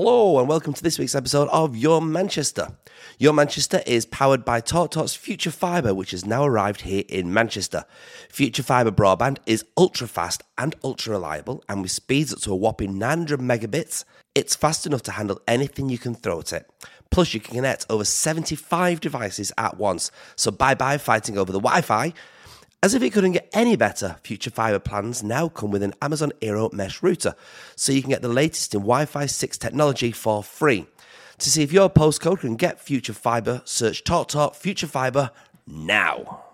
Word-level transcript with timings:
Hello, 0.00 0.38
and 0.38 0.48
welcome 0.48 0.72
to 0.74 0.82
this 0.84 0.96
week's 0.96 1.16
episode 1.16 1.48
of 1.48 1.76
Your 1.76 2.00
Manchester. 2.00 2.68
Your 3.18 3.32
Manchester 3.32 3.82
is 3.84 4.06
powered 4.06 4.44
by 4.44 4.60
TalkTalk's 4.60 5.16
Future 5.16 5.50
Fibre, 5.50 5.92
which 5.92 6.12
has 6.12 6.24
now 6.24 6.44
arrived 6.44 6.82
here 6.82 7.02
in 7.08 7.34
Manchester. 7.34 7.84
Future 8.28 8.62
Fibre 8.62 8.92
broadband 8.92 9.38
is 9.44 9.64
ultra 9.76 10.06
fast 10.06 10.44
and 10.56 10.76
ultra 10.84 11.14
reliable, 11.14 11.64
and 11.68 11.82
with 11.82 11.90
speeds 11.90 12.32
up 12.32 12.38
to 12.42 12.52
a 12.52 12.54
whopping 12.54 12.96
900 12.96 13.40
megabits, 13.40 14.04
it's 14.36 14.54
fast 14.54 14.86
enough 14.86 15.02
to 15.02 15.10
handle 15.10 15.40
anything 15.48 15.88
you 15.88 15.98
can 15.98 16.14
throw 16.14 16.38
at 16.38 16.52
it. 16.52 16.70
Plus, 17.10 17.34
you 17.34 17.40
can 17.40 17.56
connect 17.56 17.84
over 17.90 18.04
75 18.04 19.00
devices 19.00 19.50
at 19.58 19.78
once, 19.78 20.12
so 20.36 20.52
bye 20.52 20.76
bye 20.76 20.98
fighting 20.98 21.36
over 21.36 21.50
the 21.50 21.58
Wi 21.58 21.80
Fi. 21.80 22.12
As 22.80 22.94
if 22.94 23.02
it 23.02 23.10
couldn't 23.10 23.32
get 23.32 23.50
any 23.52 23.74
better, 23.74 24.18
Future 24.22 24.50
Fibre 24.50 24.78
plans 24.78 25.24
now 25.24 25.48
come 25.48 25.72
with 25.72 25.82
an 25.82 25.94
Amazon 26.00 26.30
eero 26.40 26.72
mesh 26.72 27.02
router, 27.02 27.34
so 27.74 27.90
you 27.90 28.02
can 28.02 28.10
get 28.10 28.22
the 28.22 28.28
latest 28.28 28.72
in 28.72 28.82
Wi 28.82 29.04
Fi 29.04 29.26
6 29.26 29.58
technology 29.58 30.12
for 30.12 30.44
free. 30.44 30.86
To 31.38 31.50
see 31.50 31.64
if 31.64 31.72
your 31.72 31.90
postcode 31.90 32.38
can 32.38 32.54
get 32.54 32.80
Future 32.80 33.12
Fibre, 33.12 33.62
search 33.64 34.04
TalkTalk 34.04 34.54
Future 34.54 34.86
Fibre 34.86 35.32
now. 35.66 36.44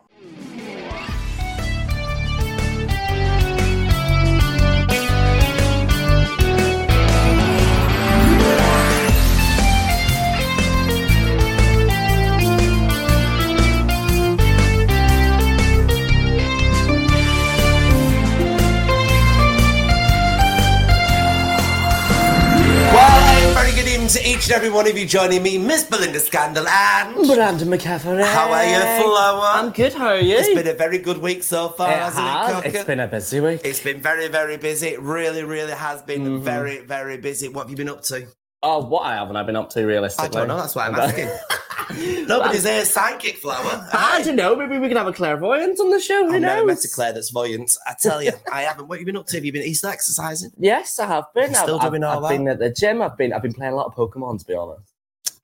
Each 24.44 24.50
and 24.50 24.56
every 24.56 24.68
one 24.68 24.86
of 24.86 24.98
you 24.98 25.06
joining 25.06 25.42
me, 25.42 25.56
Miss 25.56 25.84
Belinda 25.84 26.20
Scandal 26.20 26.68
and. 26.68 27.14
Brandon 27.26 27.66
McCaffrey. 27.66 28.22
How 28.22 28.52
are 28.52 28.64
you, 28.64 29.02
Flower? 29.02 29.40
I'm 29.42 29.70
good. 29.70 29.94
How 29.94 30.08
are 30.08 30.20
you? 30.20 30.36
It's 30.36 30.48
been 30.52 30.66
a 30.68 30.74
very 30.74 30.98
good 30.98 31.16
week 31.16 31.42
so 31.42 31.70
far, 31.70 31.90
It 31.90 31.96
hasn't 31.96 32.26
has. 32.26 32.50
it, 32.50 32.52
Cocker? 32.52 32.68
It's 32.68 32.84
been 32.84 33.00
a 33.00 33.06
busy 33.06 33.40
week. 33.40 33.62
It's 33.64 33.80
been 33.80 34.02
very, 34.02 34.28
very 34.28 34.58
busy. 34.58 34.88
It 34.88 35.00
really, 35.00 35.44
really 35.44 35.72
has 35.72 36.02
been 36.02 36.24
Mm-hmm. 36.24 36.44
very, 36.44 36.84
very 36.84 37.16
busy. 37.16 37.48
What 37.48 37.62
have 37.62 37.70
you 37.70 37.76
been 37.76 37.88
up 37.88 38.02
to? 38.02 38.26
oh, 38.62 38.84
what 38.86 39.00
I 39.06 39.14
haven't 39.16 39.36
I 39.36 39.42
been 39.44 39.56
up 39.56 39.70
to 39.70 39.80
I 39.80 39.84
realistically? 39.84 40.28
don't 40.30 40.48
know. 40.48 40.56
That's 40.58 40.74
why 40.74 40.88
I'm 40.88 40.94
asking. 40.94 41.28
Nobody's 42.26 42.64
here. 42.64 42.84
Psychic 42.84 43.36
flower. 43.36 43.88
I 43.92 44.22
don't 44.22 44.36
know. 44.36 44.56
Maybe 44.56 44.78
we 44.78 44.88
can 44.88 44.96
have 44.96 45.06
a 45.06 45.12
clairvoyant 45.12 45.78
on 45.80 45.90
the 45.90 46.00
show. 46.00 46.26
Who 46.26 46.34
I've 46.34 46.40
never 46.40 46.66
knows? 46.66 46.66
met 46.66 46.84
a 46.84 46.88
Claire 46.94 47.12
that's 47.12 47.30
voyant. 47.30 47.76
I 47.86 47.94
tell 48.00 48.22
you, 48.22 48.32
I 48.52 48.62
haven't. 48.62 48.88
What 48.88 48.96
have 48.96 49.00
you 49.00 49.06
been 49.06 49.16
up 49.16 49.26
to? 49.28 49.36
Have 49.36 49.44
you 49.44 49.52
been? 49.52 49.74
Still 49.74 49.90
exercising? 49.90 50.50
Yes, 50.58 50.98
I 50.98 51.06
have 51.06 51.32
been. 51.34 51.50
You're 51.52 51.62
still 51.62 51.80
I've, 51.80 51.90
doing 51.90 52.04
I've, 52.04 52.18
all 52.18 52.24
I've 52.24 52.30
that? 52.30 52.38
been 52.38 52.48
at 52.48 52.58
the 52.58 52.70
gym. 52.70 53.02
I've 53.02 53.16
been. 53.16 53.32
I've 53.32 53.42
been 53.42 53.52
playing 53.52 53.72
a 53.72 53.76
lot 53.76 53.86
of 53.86 53.94
Pokemon. 53.94 54.38
To 54.40 54.46
be 54.46 54.54
honest. 54.54 54.92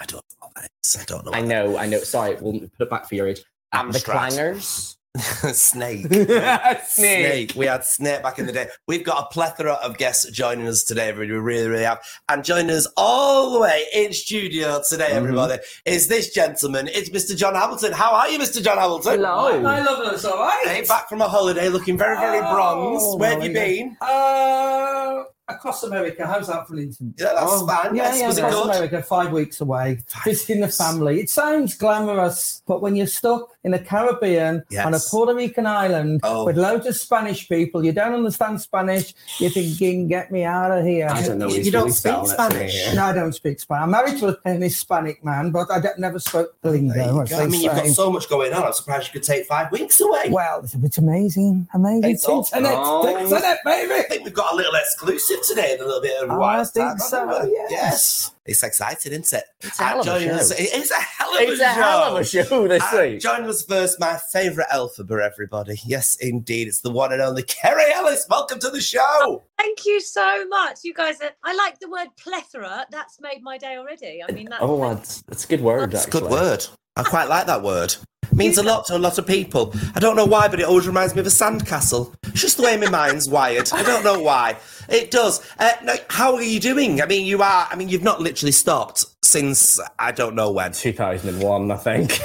I 0.01 0.07
don't 0.07 0.17
know 0.17 0.37
what 0.41 0.55
that 0.55 0.71
is. 0.83 0.97
I 1.01 1.05
don't 1.05 1.25
know. 1.25 1.33
I 1.33 1.41
know. 1.41 1.77
I 1.77 1.87
know. 1.87 1.99
Sorry, 1.99 2.37
we'll 2.41 2.61
put 2.61 2.73
it 2.81 2.91
back 2.91 3.09
for 3.09 3.15
your 3.15 3.29
age. 3.29 3.43
Uh, 3.73 3.91
the 3.91 3.99
Amstrad. 3.99 4.31
clangers. 4.31 4.97
Snake. 5.19 6.07
Snake. 6.13 6.79
Snake. 6.87 7.53
We 7.57 7.67
had 7.67 7.85
Snake 7.85 8.23
back 8.23 8.39
in 8.39 8.47
the 8.47 8.53
day. 8.53 8.69
We've 8.87 9.03
got 9.05 9.25
a 9.25 9.27
plethora 9.33 9.73
of 9.73 9.99
guests 9.99 10.31
joining 10.31 10.69
us 10.69 10.85
today, 10.85 11.09
everybody. 11.09 11.33
We 11.33 11.39
really, 11.45 11.67
really 11.69 11.83
have. 11.85 11.99
And 12.29 12.45
joining 12.45 12.71
us 12.71 12.87
all 12.97 13.53
the 13.53 13.59
way 13.59 13.85
in 13.93 14.13
studio 14.13 14.81
today, 14.89 15.09
Mm-hmm. 15.09 15.17
everybody, 15.17 15.59
is 15.85 16.07
this 16.07 16.33
gentleman. 16.33 16.89
It's 16.93 17.11
Mr. 17.11 17.37
John 17.37 17.55
Hamilton. 17.57 17.93
How 17.93 18.13
are 18.13 18.29
you, 18.29 18.39
Mr. 18.39 18.63
John 18.63 18.79
Hamilton? 18.79 19.15
Hello. 19.17 19.61
My 19.61 19.81
lovers, 19.83 20.25
all 20.25 20.39
right? 20.39 20.63
Hey, 20.65 20.83
back 20.83 21.09
from 21.09 21.21
a 21.23 21.29
holiday, 21.29 21.69
looking 21.69 21.99
very, 21.99 22.17
very 22.17 22.39
Oh, 22.39 22.55
bronzed. 22.55 23.19
Where 23.19 23.31
have 23.33 23.43
you 23.45 23.53
well, 23.53 23.67
been? 23.67 23.97
Uh, 24.01 25.25
across 25.51 25.83
America. 25.83 26.27
How's 26.27 26.47
that 26.49 26.67
for 26.67 26.75
an 26.75 26.81
instance? 26.81 27.15
Yeah, 27.19 27.33
that's 27.35 27.47
Oh, 27.47 27.67
fine. 27.67 27.95
Yeah, 27.97 28.15
yes, 28.15 28.39
yeah, 28.39 28.47
across? 28.49 28.65
America, 28.67 29.03
five 29.03 29.33
weeks 29.33 29.61
away, 29.61 29.99
visiting 30.25 30.61
the 30.61 30.69
family. 30.69 31.21
It 31.21 31.31
sounds 31.31 31.75
glamorous, 31.77 32.63
but 32.67 32.83
when 32.83 32.97
you're 32.97 33.07
stuck 33.07 33.51
in 33.65 33.73
the 33.73 33.79
Caribbean 33.79 34.65
Yes. 34.71 34.87
on 34.87 34.95
a 34.95 34.99
Puerto 34.99 35.35
Rican 35.35 35.67
island 35.67 36.21
Oh. 36.23 36.45
with 36.47 36.57
loads 36.57 36.87
of 36.87 36.97
Spanish 36.97 37.49
people, 37.49 37.85
you 37.85 37.93
don't 37.93 38.15
understand 38.15 38.61
Spanish, 38.61 39.15
you're 39.39 39.51
thinking, 39.51 40.09
get 40.09 40.31
me 40.33 40.45
out 40.45 40.71
of 40.71 40.85
here. 40.85 41.09
I 41.11 41.23
don't 41.23 41.39
know. 41.39 41.49
You- 41.49 41.63
you 41.63 41.71
don't 41.71 41.83
really 41.85 41.93
speak 41.93 42.13
spelling 42.27 42.59
me 42.59 42.71
Spanish? 42.71 42.95
No, 42.95 43.05
I 43.05 43.13
don't 43.13 43.33
speak 43.35 43.61
Spanish. 43.61 43.83
I'm 43.83 43.91
married 43.91 44.19
to 44.21 44.39
an 44.45 44.63
Hispanic 44.63 45.25
man, 45.25 45.51
but 45.51 45.71
I 45.71 45.79
don't, 45.81 45.99
never 45.99 46.19
spoke 46.19 46.55
the 46.63 46.71
lingo. 46.71 46.95
You 46.95 47.23
as 47.23 47.29
go. 47.31 47.37
they 47.37 47.43
I 47.43 47.47
mean, 47.47 47.61
you've 47.63 47.75
got 47.75 47.87
so 47.89 48.11
much 48.11 48.29
going 48.29 48.53
on. 48.53 48.65
I'm 48.65 48.73
surprised 48.73 49.09
you 49.09 49.13
could 49.13 49.23
take 49.27 49.47
five 49.47 49.71
weeks 49.73 50.01
away. 50.01 50.29
Well, 50.31 50.61
it's, 50.65 50.75
it's 50.75 50.99
amazing. 50.99 51.69
Amazing. 51.75 52.11
It's 52.11 52.25
all- 52.25 52.39
internet. 52.41 52.73
Oh. 52.77 53.07
Internet, 53.19 53.59
baby. 53.65 53.93
I 53.95 54.03
think 54.03 54.25
we've 54.25 54.35
got 54.35 54.53
a 54.53 54.57
little 54.57 54.75
exclusive 54.75 55.40
today 55.43 55.73
and 55.73 55.81
a 55.83 55.85
little 55.87 56.01
bit 56.03 56.23
of 56.23 56.31
I 56.31 56.65
think 56.65 56.89
time, 56.89 56.99
so, 56.99 57.29
haven't 57.29 57.53
yes. 57.71 58.33
It's 58.47 58.63
exciting, 58.63 59.13
isn't 59.13 59.33
it? 59.39 59.45
It's 59.61 59.79
a 59.79 59.85
hell 59.85 60.01
of 60.01 60.07
a 60.07 60.21
show. 60.21 60.31
us- 60.35 60.51
it 60.51 60.75
is 60.75 60.91
a 60.91 60.95
hell 60.95 61.35
of 61.35 61.41
It's 61.41 61.61
a 61.61 61.65
a 61.65 61.69
hell 61.69 62.03
of 62.17 62.21
a 62.21 62.25
show 62.25 62.67
this 62.69 62.83
Uh, 62.83 62.97
week. 63.01 63.21
joining 63.21 63.49
us 63.49 63.63
first, 63.63 64.01
my 64.01 64.19
favourite 64.33 64.69
Elphaba, 64.71 65.23
everybody. 65.23 65.81
Yes, 65.85 66.17
indeed. 66.21 66.67
It's 66.69 66.81
the 66.81 66.91
one 66.91 67.13
and 67.13 67.23
only 67.23 67.43
Kerry 67.45 67.93
Ellis. 67.93 68.27
Welcome 68.29 68.59
to 68.61 68.71
the 68.71 68.81
show. 68.81 69.45
Thank 69.59 69.85
you 69.87 70.01
so 70.01 70.47
much. 70.49 70.79
You 70.83 70.95
guys 70.95 71.21
are, 71.21 71.31
I 71.45 71.55
like 71.55 71.79
the 71.79 71.89
word 71.91 72.09
plethora. 72.19 72.87
That's 72.91 73.21
made 73.21 73.43
my 73.43 73.57
day 73.59 73.77
already. 73.77 74.23
I 74.29 74.33
mean, 74.33 74.47
that's, 74.51 74.63
Oh, 74.63 74.95
that's, 74.95 75.23
that's 75.23 75.45
a 75.45 75.49
good 75.49 75.61
word. 75.61 75.95
It's 75.95 76.07
a 76.07 76.11
good 76.11 76.25
word. 76.25 76.67
I 76.97 77.03
quite 77.05 77.29
like 77.29 77.47
that 77.47 77.63
word. 77.63 77.95
Means 78.33 78.59
a 78.59 78.63
lot 78.63 78.87
to 78.87 78.97
a 78.97 78.99
lot 78.99 79.19
of 79.19 79.27
people. 79.27 79.75
I 79.95 80.01
don't 80.01 80.17
know 80.17 80.25
why, 80.25 80.49
but 80.49 80.61
it 80.61 80.67
always 80.67 80.87
reminds 80.87 81.15
me 81.15 81.21
of 81.21 81.27
a 81.27 81.31
sandcastle. 81.31 82.15
It's 82.29 82.41
just 82.41 82.57
the 82.57 82.63
way 82.63 82.77
my 82.77 82.89
mind's 82.89 83.29
wired. 83.29 83.73
I 83.73 83.83
don't 83.83 84.05
know 84.05 84.21
why. 84.21 84.57
It 84.89 85.11
does. 85.11 85.41
Uh, 85.59 85.73
now, 85.83 85.95
how 86.09 86.35
are 86.35 86.43
you 86.43 86.61
doing? 86.61 87.03
I 87.03 87.07
mean, 87.07 87.27
you 87.27 87.43
are. 87.43 87.69
I 87.71 87.77
mean, 87.77 87.89
you've 87.89 88.03
not 88.03 88.21
literally 88.21 88.53
stopped 88.53 89.05
since 89.23 89.81
I 89.99 90.13
don't 90.13 90.35
know 90.35 90.51
when. 90.51 90.73
2001, 90.73 91.71
I 91.71 91.77
think. 91.77 92.21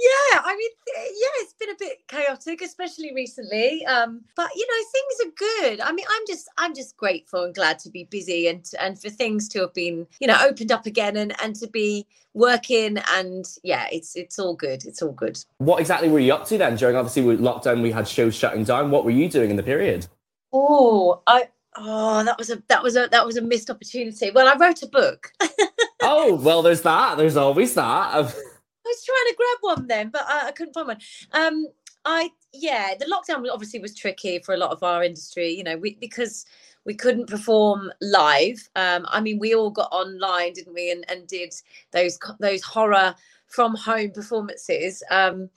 yeah, 0.01 0.41
I 0.43 0.57
mean, 0.57 0.71
yeah, 0.97 1.43
it's 1.43 1.53
been 1.53 1.71
a 1.71 1.75
bit 1.79 2.09
chaotic, 2.09 2.63
especially 2.63 3.13
recently. 3.15 3.85
Um, 3.85 4.23
but 4.35 4.49
you 4.57 4.67
know, 4.67 4.85
things 4.93 5.27
are 5.27 5.35
good. 5.37 5.81
I 5.81 5.93
mean, 5.93 6.07
I'm 6.11 6.23
just, 6.27 6.49
I'm 6.57 6.75
just 6.75 6.97
grateful 6.97 7.45
and 7.45 7.55
glad 7.55 7.79
to 7.81 7.91
be 7.91 8.05
busy 8.05 8.49
and 8.49 8.65
and 8.81 8.99
for 8.99 9.11
things 9.11 9.47
to 9.51 9.61
have 9.61 9.75
been, 9.75 10.07
you 10.19 10.27
know, 10.27 10.39
opened 10.41 10.73
up 10.73 10.87
again 10.87 11.19
and 11.19 11.35
and 11.43 11.55
to 11.57 11.67
be 11.67 12.07
working. 12.33 12.99
And 13.13 13.45
yeah, 13.63 13.89
it's 13.93 14.17
it's 14.17 14.39
all 14.39 14.55
good. 14.55 14.87
It's 14.87 15.03
all 15.03 15.13
good. 15.13 15.39
What 15.59 15.81
exactly 15.81 16.09
were 16.09 16.19
you 16.19 16.33
up 16.33 16.47
to 16.47 16.57
then? 16.57 16.77
During 16.77 16.97
obviously 16.97 17.23
with 17.23 17.41
lockdown, 17.41 17.83
we 17.83 17.91
had 17.91 18.09
shows 18.09 18.35
shutting 18.35 18.65
down. 18.65 18.91
What 18.91 19.05
were 19.05 19.11
you 19.11 19.29
doing 19.29 19.51
in 19.51 19.57
the 19.57 19.63
period? 19.63 20.07
Oh, 20.53 21.21
I. 21.27 21.49
Oh, 21.77 22.25
that 22.25 22.39
was 22.39 22.51
a 22.51 22.63
that 22.69 22.83
was 22.83 22.97
a 22.97 23.09
that 23.13 23.27
was 23.27 23.37
a 23.37 23.43
missed 23.43 23.69
opportunity. 23.69 24.31
Well, 24.31 24.49
I 24.49 24.57
wrote 24.57 24.83
a 24.83 24.89
book. 24.89 25.31
oh, 26.03 26.37
well, 26.37 26.63
there's 26.63 26.83
that. 26.83 27.19
There's 27.19 27.37
always 27.37 27.75
that. 27.75 28.35
Was 28.91 29.05
trying 29.05 29.29
to 29.29 29.37
grab 29.37 29.77
one 29.79 29.87
then, 29.87 30.11
but 30.11 30.25
I, 30.27 30.49
I 30.49 30.53
couldn't 30.53 30.75
find 30.75 30.89
one. 30.89 30.99
Um, 31.33 31.67
I 32.05 32.31
yeah, 32.53 32.95
the 32.99 33.07
lockdown 33.07 33.47
obviously 33.53 33.79
was 33.79 33.95
tricky 33.95 34.41
for 34.41 34.55
a 34.55 34.59
lot 34.59 34.73
of 34.73 34.83
our 34.83 35.05
industry. 35.05 35.51
You 35.51 35.65
know, 35.65 35.77
we, 35.77 35.95
because 36.01 36.47
we 36.85 36.95
couldn't 36.95 37.29
perform 37.29 37.93
live. 38.01 38.69
Um, 38.75 39.07
I 39.09 39.21
mean, 39.21 39.39
we 39.39 39.55
all 39.55 39.71
got 39.71 39.93
online, 39.93 40.55
didn't 40.55 40.75
we, 40.75 40.91
and, 40.91 41.05
and 41.11 41.27
did 41.27 41.55
those 41.93 42.19
those 42.41 42.63
horror 42.63 43.15
from 43.47 43.75
home 43.75 44.11
performances. 44.11 45.03
Um, 45.11 45.51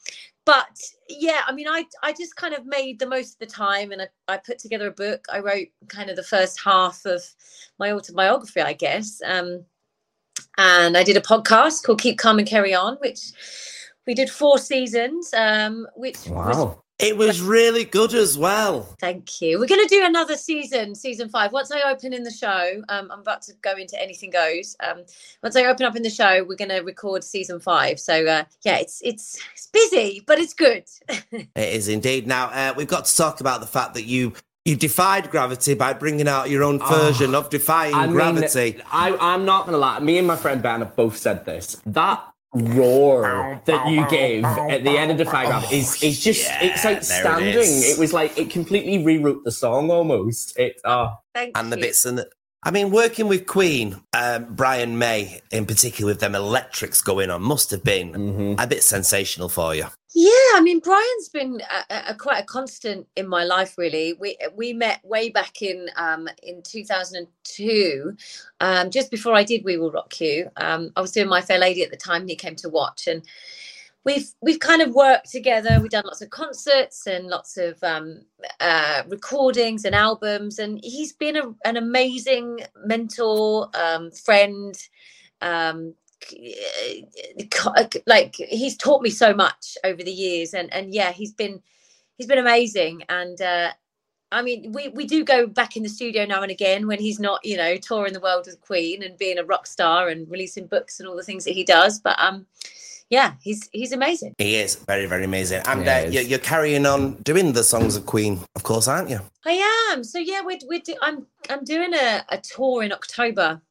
but 0.46 0.80
yeah, 1.10 1.42
I 1.48 1.54
mean, 1.54 1.68
I 1.68 1.86
I 2.04 2.14
just 2.14 2.36
kind 2.36 2.54
of 2.54 2.66
made 2.66 3.00
the 3.00 3.08
most 3.08 3.34
of 3.34 3.40
the 3.40 3.46
time, 3.46 3.92
and 3.92 4.02
I, 4.02 4.08
I 4.28 4.38
put 4.38 4.60
together 4.60 4.88
a 4.88 4.92
book. 4.92 5.26
I 5.32 5.40
wrote 5.40 5.70
kind 5.88 6.10
of 6.10 6.18
the 6.18 6.24
first 6.24 6.62
half 6.64 7.06
of 7.06 7.24
my 7.80 7.92
autobiography, 7.92 8.62
I 8.62 8.74
guess. 8.74 9.22
Um, 9.26 9.66
and 10.58 10.96
I 10.98 11.04
did 11.04 11.18
a 11.18 11.22
podcast 11.22 11.84
called 11.84 12.02
Keep 12.02 12.18
Calm 12.18 12.40
and 12.40 12.48
Kerry 12.48 12.74
On, 12.74 12.96
which 12.98 13.32
we 14.06 14.14
did 14.14 14.30
four 14.30 14.58
seasons. 14.58 15.34
Um, 15.34 15.88
which 15.96 16.18
was 16.28 16.58
Wow. 16.58 16.80
It 17.00 17.18
was 17.18 17.42
really 17.42 17.84
good 17.86 18.14
as 18.14 18.38
well. 18.38 18.96
thank 19.02 19.42
you. 19.42 19.60
We're 19.60 19.68
going 19.68 19.82
to 19.86 19.94
do 19.94 20.06
another 20.06 20.38
season, 20.38 20.94
season 20.94 21.28
five. 21.28 21.52
Once 21.52 21.72
I 21.72 21.82
open 21.92 22.14
in 22.14 22.24
the 22.24 22.32
show, 22.32 22.82
um, 22.88 23.10
I'm 23.12 23.20
about 23.20 23.42
to 23.44 23.54
go 23.62 23.74
into 23.76 24.00
Anything 24.02 24.30
Goes. 24.30 24.76
Um, 24.80 25.00
once 25.42 25.56
I 25.56 25.66
open 25.66 25.86
up 25.88 25.96
in 25.96 26.04
the 26.04 26.10
show, 26.10 26.46
we're 26.48 26.56
going 26.56 26.70
to 26.70 26.80
record 26.82 27.24
season 27.24 27.60
five. 27.60 28.00
So 28.00 28.26
uh, 28.28 28.44
yeah, 28.64 28.78
it's 28.78 29.02
it's 29.04 29.42
it's 29.54 29.68
busy, 29.68 30.24
but 30.28 30.38
it's 30.40 30.54
good. 30.54 30.86
It 31.32 31.74
is 31.74 31.88
indeed. 31.88 32.28
Now 32.28 32.46
uh, 32.50 32.74
we've 32.78 32.88
got 32.88 33.06
to 33.06 33.18
talk 33.18 33.42
about 33.42 33.60
the 33.60 33.68
fact 33.68 33.96
that 33.96 34.04
you 34.06 34.34
you 34.66 34.76
defied 34.76 35.30
gravity 35.30 35.74
by 35.74 35.94
bringing 35.94 36.28
out 36.28 36.50
your 36.50 36.64
own 36.64 36.80
version 36.80 37.36
of 37.36 37.50
defying 37.50 37.94
Ah, 37.94 38.02
I 38.02 38.06
mean, 38.06 38.16
gravity. 38.16 38.82
I, 38.92 39.16
I'm 39.20 39.46
not 39.46 39.66
going 39.66 39.74
to 39.74 39.78
lie. 39.80 40.00
Me 40.00 40.18
and 40.18 40.26
my 40.28 40.36
friend 40.38 40.62
Ben 40.62 40.80
have 40.80 40.96
both 40.96 41.18
said 41.18 41.46
this. 41.46 41.82
That 41.86 42.24
roar 42.54 43.60
that 43.66 43.90
you 43.90 44.08
gave 44.10 44.46
at 44.46 44.84
the 44.84 44.92
end 44.92 45.12
of 45.12 45.18
Defy 45.18 45.48
Gravity 45.48 45.78
is, 45.78 46.02
is 46.04 46.24
just, 46.24 46.44
Yeah, 46.48 46.64
it's 46.64 46.84
there 46.84 46.92
it 46.94 46.98
outstanding. 46.98 47.58
is. 47.58 47.90
It, 47.98 48.00
was 48.00 48.14
like, 48.14 48.38
it 48.38 48.50
completely 48.52 49.04
rewrote 49.04 49.44
the 49.44 49.52
song 49.52 49.90
almost. 49.92 50.58
It, 50.58 50.80
uh, 50.86 51.16
Thank 51.34 51.58
and 51.58 51.72
the 51.74 51.78
bits 51.78 52.06
and 52.06 52.20
the, 52.20 52.30
I 52.66 52.72
mean, 52.72 52.92
working 52.92 53.28
with 53.28 53.46
Queen, 53.46 54.02
um, 54.14 54.46
Brian 54.56 54.98
May 54.98 55.42
in 55.52 55.66
particular, 55.66 56.12
with 56.12 56.20
them 56.22 56.34
electrics 56.36 57.02
going 57.02 57.30
on, 57.30 57.42
must 57.42 57.72
have 57.72 57.84
been 57.84 58.14
Mhm. 58.14 58.64
a 58.64 58.68
bit 58.68 58.84
sensational 58.84 59.50
for 59.50 59.76
you. 59.76 59.88
Yeah, 60.16 60.30
I 60.56 60.62
mean, 60.62 60.80
Brian's 60.80 61.28
been 61.30 61.60
a, 61.90 61.94
a, 61.94 62.04
a 62.10 62.16
quite 62.16 62.40
a 62.44 62.46
constant 62.46 63.08
in 63.16 63.28
my 63.28 63.44
life. 63.44 63.78
Really, 63.80 64.14
we 64.14 64.38
we 64.56 64.72
met 64.72 65.04
way 65.04 65.30
back 65.30 65.62
in 65.64 65.90
um, 65.98 66.30
in 66.44 66.62
two 66.62 66.86
thousand 66.86 67.18
and 67.18 67.28
two, 67.44 68.16
um, 68.62 68.92
just 68.92 69.10
before 69.10 69.34
I 69.34 69.44
did 69.44 69.64
We 69.66 69.78
Will 69.78 69.92
Rock 69.92 70.22
You. 70.22 70.50
Um, 70.58 70.92
I 70.96 71.02
was 71.02 71.12
doing 71.12 71.28
My 71.28 71.42
Fair 71.42 71.58
Lady 71.58 71.84
at 71.84 71.90
the 71.90 71.98
time. 71.98 72.22
and 72.22 72.30
He 72.30 72.36
came 72.36 72.56
to 72.58 72.70
watch, 72.70 73.08
and 73.08 73.24
we've 74.06 74.30
we've 74.42 74.60
kind 74.60 74.82
of 74.82 74.94
worked 74.94 75.32
together. 75.32 75.80
We've 75.82 75.92
done 75.92 76.06
lots 76.06 76.22
of 76.22 76.30
concerts 76.30 77.08
and 77.08 77.28
lots 77.28 77.58
of 77.58 77.82
um, 77.84 78.22
uh, 78.60 79.04
recordings 79.08 79.86
and 79.86 79.96
albums, 79.96 80.60
and 80.60 80.80
he's 80.84 81.14
been 81.14 81.36
a, 81.38 81.54
an 81.66 81.78
amazing 81.78 82.60
mentor, 82.86 83.70
um, 83.74 84.12
friend. 84.12 84.76
Um, 85.42 85.96
like 88.08 88.36
he's 88.36 88.78
taught 88.78 89.02
me 89.02 89.10
so 89.10 89.34
much 89.34 89.78
over 89.84 90.02
the 90.02 90.12
years 90.12 90.54
and 90.54 90.72
and 90.74 90.94
yeah 90.94 91.12
he's 91.12 91.34
been 91.34 91.62
he's 92.18 92.28
been 92.28 92.38
amazing 92.38 93.04
and 93.10 93.42
uh 93.42 93.70
I 94.32 94.42
mean, 94.42 94.72
we, 94.72 94.88
we 94.88 95.06
do 95.06 95.24
go 95.24 95.46
back 95.46 95.78
in 95.78 95.84
the 95.84 95.90
studio 95.90 96.26
now 96.26 96.42
and 96.42 96.50
again 96.50 96.88
when 96.88 97.00
he's 97.00 97.20
not, 97.20 97.46
you 97.46 97.56
know, 97.56 97.78
touring 97.78 98.14
the 98.14 98.20
world 98.20 98.48
with 98.48 98.60
Queen 98.62 99.04
and 99.04 99.16
being 99.16 99.38
a 99.38 99.44
rock 99.44 99.68
star 99.68 100.10
and 100.10 100.28
releasing 100.28 100.66
books 100.66 101.00
and 101.00 101.08
all 101.08 101.16
the 101.16 101.22
things 101.22 101.46
that 101.46 101.54
he 101.54 101.64
does. 101.64 102.00
But 102.00 102.20
um, 102.20 102.48
yeah, 103.14 103.30
he's 103.46 103.70
he's 103.72 103.94
amazing. 104.00 104.34
He 104.40 104.56
is 104.56 104.76
very, 104.92 105.06
very 105.14 105.26
amazing. 105.32 105.62
And 105.68 105.86
Yeah, 105.86 106.00
uh, 106.00 106.10
you're, 106.14 106.28
you're 106.32 106.48
carrying 106.54 106.86
on 106.94 107.02
doing 107.32 107.54
the 107.54 107.64
songs 107.64 107.96
of 107.96 108.06
Queen, 108.08 108.40
of 108.56 108.64
course, 108.64 108.88
aren't 108.88 109.10
you? 109.14 109.20
I 109.46 109.56
am. 109.92 110.04
So 110.04 110.18
yeah, 110.32 110.42
we're, 110.48 110.64
we're 110.70 110.86
do, 110.90 110.96
I'm 111.08 111.18
I'm 111.52 111.64
doing 111.64 111.94
a, 111.94 112.24
a 112.30 112.40
tour 112.40 112.82
in 112.86 112.92
October, 112.92 113.62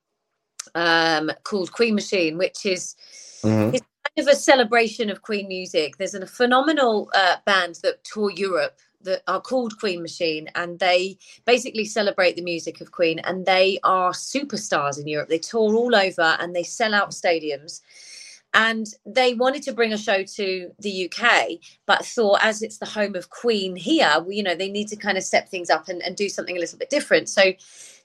um, 0.74 1.32
called 1.42 1.72
Queen 1.72 1.94
Machine, 1.94 2.38
which 2.38 2.64
is 2.74 2.94
Mhm. 3.42 3.74
it's 3.74 3.86
kind 4.06 4.20
of 4.24 4.28
a 4.32 4.36
celebration 4.36 5.10
of 5.10 5.22
Queen 5.28 5.48
music. 5.48 5.96
There's 5.96 6.14
a 6.14 6.26
phenomenal 6.40 7.10
uh, 7.22 7.36
band 7.44 7.80
that 7.82 8.04
tour 8.04 8.30
Europe 8.30 8.78
that 9.06 9.22
are 9.26 9.40
called 9.40 9.72
Queen 9.82 10.00
Machine, 10.08 10.44
and 10.54 10.78
they 10.78 11.18
basically 11.44 11.86
celebrate 11.98 12.36
the 12.36 12.48
music 12.52 12.80
of 12.80 12.92
Queen. 12.98 13.18
And 13.28 13.44
they 13.44 13.80
are 13.82 14.12
superstars 14.12 15.00
in 15.00 15.08
Europe. 15.08 15.28
They 15.28 15.40
tour 15.40 15.74
all 15.74 15.94
over 16.06 16.28
and 16.40 16.54
they 16.54 16.62
sell 16.62 16.94
out 16.94 17.10
stadiums. 17.10 17.80
And 18.54 18.86
they 19.06 19.34
wanted 19.34 19.62
to 19.62 19.72
bring 19.72 19.92
a 19.92 19.98
show 19.98 20.22
to 20.22 20.70
the 20.78 21.10
UK, 21.10 21.58
but 21.86 22.04
thought 22.04 22.40
as 22.42 22.60
it's 22.60 22.78
the 22.78 22.86
home 22.86 23.14
of 23.14 23.30
Queen 23.30 23.74
here, 23.76 24.24
you 24.28 24.42
know, 24.42 24.54
they 24.54 24.68
need 24.68 24.88
to 24.88 24.96
kind 24.96 25.16
of 25.16 25.24
step 25.24 25.48
things 25.48 25.70
up 25.70 25.88
and, 25.88 26.02
and 26.02 26.16
do 26.16 26.28
something 26.28 26.56
a 26.56 26.60
little 26.60 26.78
bit 26.78 26.90
different. 26.90 27.30
So 27.30 27.52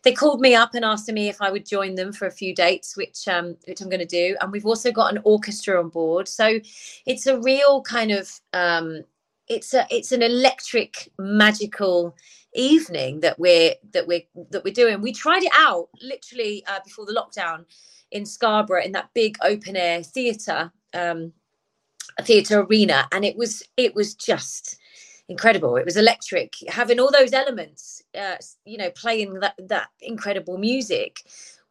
they 0.04 0.14
called 0.14 0.40
me 0.40 0.56
up 0.56 0.74
and 0.74 0.86
asked 0.86 1.10
me 1.10 1.28
if 1.28 1.42
I 1.42 1.52
would 1.52 1.66
join 1.66 1.96
them 1.96 2.14
for 2.14 2.28
a 2.28 2.32
few 2.32 2.56
dates, 2.56 2.96
which 2.96 3.28
um, 3.28 3.58
which 3.68 3.82
I'm 3.82 3.90
going 3.90 4.00
to 4.00 4.06
do. 4.06 4.38
And 4.40 4.52
we've 4.52 4.66
also 4.66 4.92
got 4.92 5.14
an 5.14 5.22
orchestra 5.26 5.80
on 5.80 5.90
board, 5.90 6.28
so 6.28 6.60
it's 7.06 7.28
a 7.28 7.40
real 7.40 7.82
kind 7.82 8.12
of 8.12 8.32
um, 8.54 9.04
it's 9.48 9.74
a 9.74 9.86
it's 9.90 10.12
an 10.12 10.22
electric 10.22 11.12
magical 11.20 12.16
evening 12.54 13.20
that 13.20 13.38
we're 13.40 13.74
that 13.92 14.08
we're 14.08 14.24
that 14.52 14.64
we're 14.64 14.74
doing. 14.74 15.02
We 15.02 15.14
tried 15.14 15.44
it 15.44 15.52
out 15.58 15.90
literally 16.02 16.64
uh, 16.68 16.80
before 16.84 17.06
the 17.06 17.14
lockdown 17.14 17.66
in 18.12 18.26
Scarborough 18.26 18.84
in 18.84 18.92
that 18.94 19.10
big 19.14 19.38
open 19.44 19.76
air 19.76 20.04
theatre. 20.04 20.72
Um, 20.94 21.34
theatre 22.24 22.62
arena 22.62 23.08
and 23.12 23.24
it 23.24 23.38
was 23.38 23.64
it 23.76 23.94
was 23.94 24.16
just 24.16 24.78
incredible 25.30 25.76
it 25.76 25.86
was 25.86 25.98
electric 25.98 26.54
having 26.68 27.00
all 27.00 27.12
those 27.12 27.34
elements 27.34 28.02
uh, 28.20 28.36
you 28.66 28.78
know 28.78 28.90
playing 28.92 29.34
that 29.36 29.54
that 29.68 29.90
incredible 30.02 30.58
music 30.58 31.20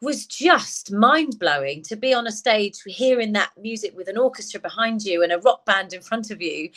was 0.03 0.27
just 0.27 0.93
mind 0.93 1.39
blowing 1.39 1.83
to 1.83 1.97
be 1.97 2.13
on 2.13 2.27
a 2.27 2.33
stage 2.33 2.75
hearing 2.87 3.33
that 3.33 3.51
music 3.59 3.97
with 3.97 4.09
an 4.09 4.19
orchestra 4.19 4.61
behind 4.61 5.03
you 5.03 5.23
and 5.23 5.33
a 5.33 5.39
rock 5.39 5.65
band 5.65 5.95
in 5.95 6.03
front 6.03 6.31
of 6.31 6.43
you 6.43 6.69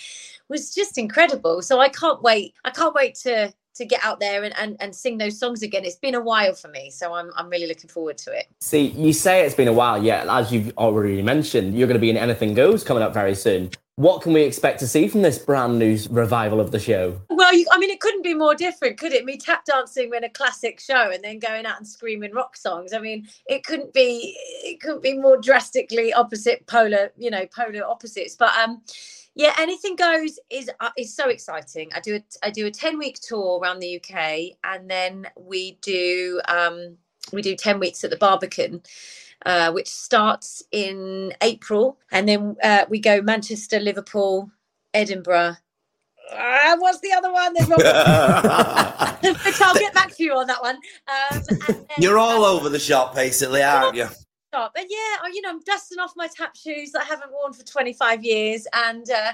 was 0.48 0.74
just 0.74 0.98
incredible 0.98 1.62
so 1.62 1.80
i 1.80 1.90
can't 1.90 2.22
wait 2.22 2.54
i 2.64 2.70
can't 2.70 2.96
wait 2.96 3.14
to 3.14 3.54
to 3.76 3.86
get 3.86 4.04
out 4.04 4.20
there 4.20 4.44
and, 4.44 4.54
and, 4.58 4.78
and 4.80 4.96
sing 4.96 5.18
those 5.18 5.40
songs 5.40 5.62
again 5.64 5.86
it's 5.86 5.96
been 5.96 6.16
a 6.16 6.22
while 6.22 6.54
for 6.54 6.68
me 6.70 6.90
so 6.90 7.14
i'm, 7.14 7.32
I'm 7.36 7.50
really 7.50 7.68
looking 7.68 7.90
forward 7.90 8.18
to 8.20 8.38
it 8.38 8.48
See, 8.62 8.88
you 8.90 9.14
say 9.14 9.46
it's 9.46 9.56
been 9.56 9.68
a 9.68 9.74
while, 9.74 10.04
yeah. 10.04 10.26
As 10.30 10.52
you've 10.52 10.78
already 10.78 11.22
mentioned, 11.22 11.78
you're 11.78 11.88
going 11.88 11.96
to 11.96 12.02
be 12.02 12.10
in 12.10 12.18
Anything 12.18 12.54
Goes 12.54 12.84
coming 12.84 13.02
up 13.02 13.14
very 13.14 13.34
soon. 13.34 13.72
What 13.96 14.22
can 14.22 14.32
we 14.32 14.44
expect 14.44 14.80
to 14.80 14.88
see 14.88 15.08
from 15.08 15.22
this 15.22 15.38
brand 15.38 15.80
new 15.80 15.98
revival 16.10 16.60
of 16.60 16.72
the 16.72 16.80
show? 16.80 17.20
Well, 17.30 17.54
you, 17.54 17.66
I 17.72 17.78
mean, 17.78 17.90
it 17.90 18.00
couldn't 18.00 18.24
be 18.24 18.34
more 18.34 18.56
different, 18.56 18.98
could 18.98 19.12
it? 19.12 19.26
Me 19.26 19.38
tap 19.38 19.66
dancing 19.66 20.14
in 20.14 20.24
a 20.24 20.30
classic 20.30 20.80
show 20.80 21.10
and 21.10 21.24
then 21.24 21.40
going 21.40 21.66
out 21.66 21.78
and 21.78 21.88
screaming 21.88 22.34
rock 22.34 22.56
songs. 22.56 22.94
I 22.94 23.00
mean, 23.00 23.28
it 23.48 23.66
couldn't 23.66 23.94
be 23.94 24.38
it 24.64 24.80
couldn't 24.82 25.04
be 25.04 25.18
more 25.18 25.38
drastically 25.38 26.14
opposite 26.14 26.66
polar, 26.68 27.12
you 27.18 27.30
know, 27.30 27.46
polar 27.48 27.84
opposites. 27.84 28.36
But 28.36 28.56
um, 28.58 28.82
yeah, 29.36 29.54
anything 29.58 29.96
goes 29.96 30.40
is 30.50 30.70
uh, 30.80 30.90
is 30.98 31.16
so 31.16 31.30
exciting. 31.30 31.90
I 31.94 32.00
do 32.00 32.16
a, 32.16 32.24
I 32.44 32.50
do 32.50 32.68
a 32.68 32.72
ten 32.72 32.98
week 32.98 33.20
tour 33.22 33.60
around 33.60 33.80
the 33.80 33.98
UK, 33.98 34.58
and 34.64 34.90
then 34.90 35.28
we 35.38 35.78
do 35.82 36.42
um 36.48 36.98
we 37.32 37.42
do 37.42 37.56
ten 37.56 37.80
weeks 37.80 38.04
at 38.04 38.10
the 38.10 38.18
Barbican. 38.18 38.82
Uh, 39.46 39.72
which 39.72 39.88
starts 39.88 40.62
in 40.74 41.34
April, 41.42 41.98
and 42.12 42.28
then 42.28 42.58
uh, 42.62 42.84
we 42.90 43.00
go 43.00 43.22
Manchester, 43.22 43.80
Liverpool, 43.80 44.52
Edinburgh, 44.94 45.56
uh, 46.32 46.78
what's 46.78 47.00
the 47.00 47.12
other 47.14 47.32
one? 47.32 47.54
There's 47.54 47.68
one. 47.68 47.80
I'll 47.86 49.74
get 49.80 49.94
back 49.94 50.16
to 50.16 50.24
you 50.24 50.34
on 50.34 50.48
that 50.48 50.62
one. 50.62 50.76
Um, 50.76 51.42
then, 51.68 51.86
You're 51.98 52.18
all 52.18 52.46
um, 52.46 52.58
over 52.58 52.70
the 52.70 52.80
shop, 52.80 53.16
basically, 53.16 53.64
aren't 53.64 53.96
you? 53.96 54.08
Shop. 54.54 54.74
And 54.78 54.88
yeah, 54.90 54.98
I- 55.24 55.32
you 55.34 55.42
know, 55.42 55.50
I'm 55.50 55.62
dusting 55.62 56.00
off 56.00 56.14
my 56.16 56.28
tap 56.28 56.56
shoes 56.56 56.92
that 56.92 57.04
I 57.04 57.06
haven't 57.06 57.32
worn 57.32 57.54
for 57.54 57.64
25 57.64 58.24
years. 58.24 58.68
And 58.74 59.10
uh, 59.10 59.34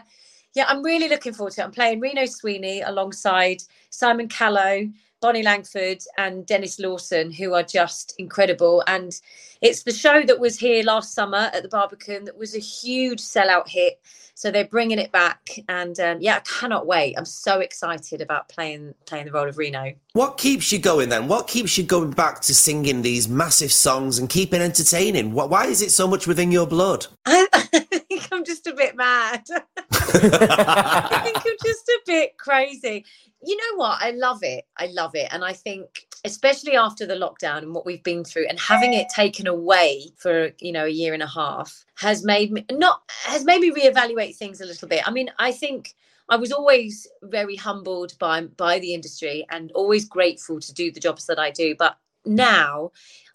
yeah, 0.56 0.65
I'm 0.67 0.83
really 0.83 1.07
looking 1.09 1.33
forward 1.33 1.53
to 1.53 1.62
it. 1.62 1.65
I'm 1.65 1.71
playing 1.71 2.00
Reno 2.01 2.25
Sweeney 2.25 2.81
alongside 2.81 3.63
Simon 3.91 4.27
Callow, 4.27 4.89
Bonnie 5.21 5.44
Langford, 5.44 6.00
and 6.17 6.45
Denis 6.45 6.79
Lawson, 6.79 7.31
who 7.31 7.53
are 7.53 7.63
just 7.63 8.13
incredible. 8.17 8.83
And 8.88 9.19
it's 9.65 9.83
the 9.83 9.91
show 9.91 10.23
that 10.23 10.39
was 10.39 10.59
here 10.59 10.83
last 10.83 11.13
summer 11.13 11.50
at 11.53 11.63
the 11.63 11.69
Barbican 11.69 12.25
that 12.25 12.38
was 12.38 12.56
a 12.56 12.59
huge 12.59 13.19
sellout 13.19 13.67
hit. 13.67 14.00
So 14.38 14.51
they're 14.51 14.67
bringing 14.67 15.00
it 15.00 15.13
back, 15.13 15.47
and 15.69 15.97
um, 15.97 16.17
yeah, 16.19 16.35
I 16.35 16.39
cannot 16.41 16.85
wait. 16.85 17.15
I'm 17.17 17.23
so 17.23 17.62
excited 17.62 18.19
about 18.19 18.50
playing 18.50 18.94
playing 19.06 19.27
the 19.27 19.31
role 19.31 19.47
of 19.47 19.57
Reno. 19.57 19.94
What 20.12 20.38
keeps 20.38 20.73
you 20.73 20.79
going 20.79 21.07
then? 21.07 21.29
What 21.29 21.47
keeps 21.47 21.77
you 21.77 21.85
going 21.85 22.12
back 22.12 22.41
to 22.41 22.53
singing 22.53 23.01
these 23.01 23.29
massive 23.29 23.71
songs 23.71 24.19
and 24.19 24.29
keeping 24.29 24.62
entertaining? 24.62 25.31
Why 25.31 25.67
is 25.67 25.81
it 25.81 25.91
so 25.91 26.06
much 26.06 26.27
within 26.27 26.51
your 26.51 26.67
blood? 26.67 27.07
I, 27.25 27.47
I 27.53 27.79
think 27.79 28.27
I'm 28.29 28.44
just 28.44 28.67
a 28.67 28.73
bit 28.73 28.97
mad. 28.97 29.45
I 29.91 31.21
think 31.23 31.38
I'm 31.38 31.57
just 31.63 31.88
a 31.88 32.00
bit 32.06 32.38
crazy. 32.38 33.06
You 33.41 33.56
know 33.56 33.77
what? 33.77 34.01
I 34.01 34.12
love 34.12 34.39
it. 34.41 34.65
I 34.77 34.88
love 34.88 35.15
it. 35.15 35.29
And 35.31 35.45
I 35.45 35.53
think, 35.53 36.07
especially 36.25 36.75
after 36.75 37.06
the 37.06 37.13
lockdown 37.13 37.60
and 37.60 37.74
what 37.74 37.86
we've 37.86 38.04
been 38.04 38.24
through 38.24 38.48
and 38.48 38.60
having 38.60 38.94
it 38.94 39.07
taken 39.10 39.48
away 39.48 40.07
for, 40.18 40.51
you 40.60 40.72
know, 40.72 40.86
a 40.86 40.89
year 40.89 41.13
and 41.13 41.24
a 41.24 41.27
half 41.27 41.86
has 41.96 42.24
made 42.24 42.51
me 42.51 42.65
not, 42.72 43.03
has 43.24 43.46
made 43.46 43.62
me 43.62 43.72
reevaluate 43.72 44.36
things 44.36 44.60
a 44.60 44.65
little 44.65 44.88
bit. 44.88 45.08
I 45.08 45.12
mean, 45.12 45.29
I 45.39 45.51
think 45.51 45.96
I 46.27 46.36
was 46.36 46.51
always 46.51 47.08
very 47.24 47.55
humbled 47.55 48.17
by, 48.20 48.41
by 48.41 48.79
the 48.79 48.94
industry 48.94 49.46
and 49.51 49.72
always 49.74 50.05
grateful 50.05 50.60
to 50.60 50.74
do 50.74 50.91
the 50.91 51.00
jobs 51.00 51.27
that 51.27 51.39
I 51.39 51.51
do. 51.51 51.75
But 51.77 51.98
now 52.25 52.91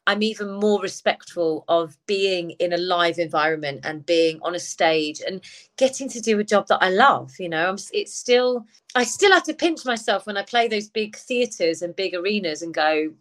I'm 0.07 0.23
even 0.23 0.51
more 0.53 0.81
respectful 0.81 1.65
of 1.69 1.97
being 2.07 2.53
in 2.53 2.73
a 2.73 2.79
live 2.79 3.19
environment 3.19 3.81
and 3.85 4.05
being 4.05 4.41
on 4.43 4.55
a 4.55 4.61
stage 4.61 5.21
and 5.27 5.41
getting 5.77 6.09
to 6.09 6.21
do 6.21 6.39
a 6.39 6.45
job 6.45 6.67
that 6.69 6.83
I 6.83 6.91
love. 6.91 7.33
You 7.39 7.49
know, 7.49 7.69
I'm, 7.69 7.79
it's 7.93 8.15
still, 8.15 8.67
I 8.95 9.05
still 9.05 9.33
have 9.33 9.45
to 9.45 9.55
pinch 9.55 9.85
myself 9.85 10.27
when 10.27 10.37
I 10.37 10.43
play 10.43 10.69
those 10.69 10.89
big 10.89 11.17
theatres 11.17 11.83
and 11.83 11.95
big 11.95 12.15
arenas 12.15 12.63
and 12.63 12.75
go, 12.75 13.13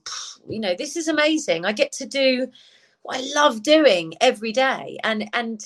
you 0.48 0.60
know, 0.60 0.74
this 0.76 0.96
is 0.96 1.08
amazing. 1.08 1.66
I 1.66 1.74
get 1.74 1.92
to 1.94 2.06
do 2.06 2.48
what 3.04 3.18
I 3.18 3.22
love 3.34 3.64
doing 3.64 4.14
every 4.22 4.52
day, 4.52 4.98
and 5.04 5.30
and 5.34 5.62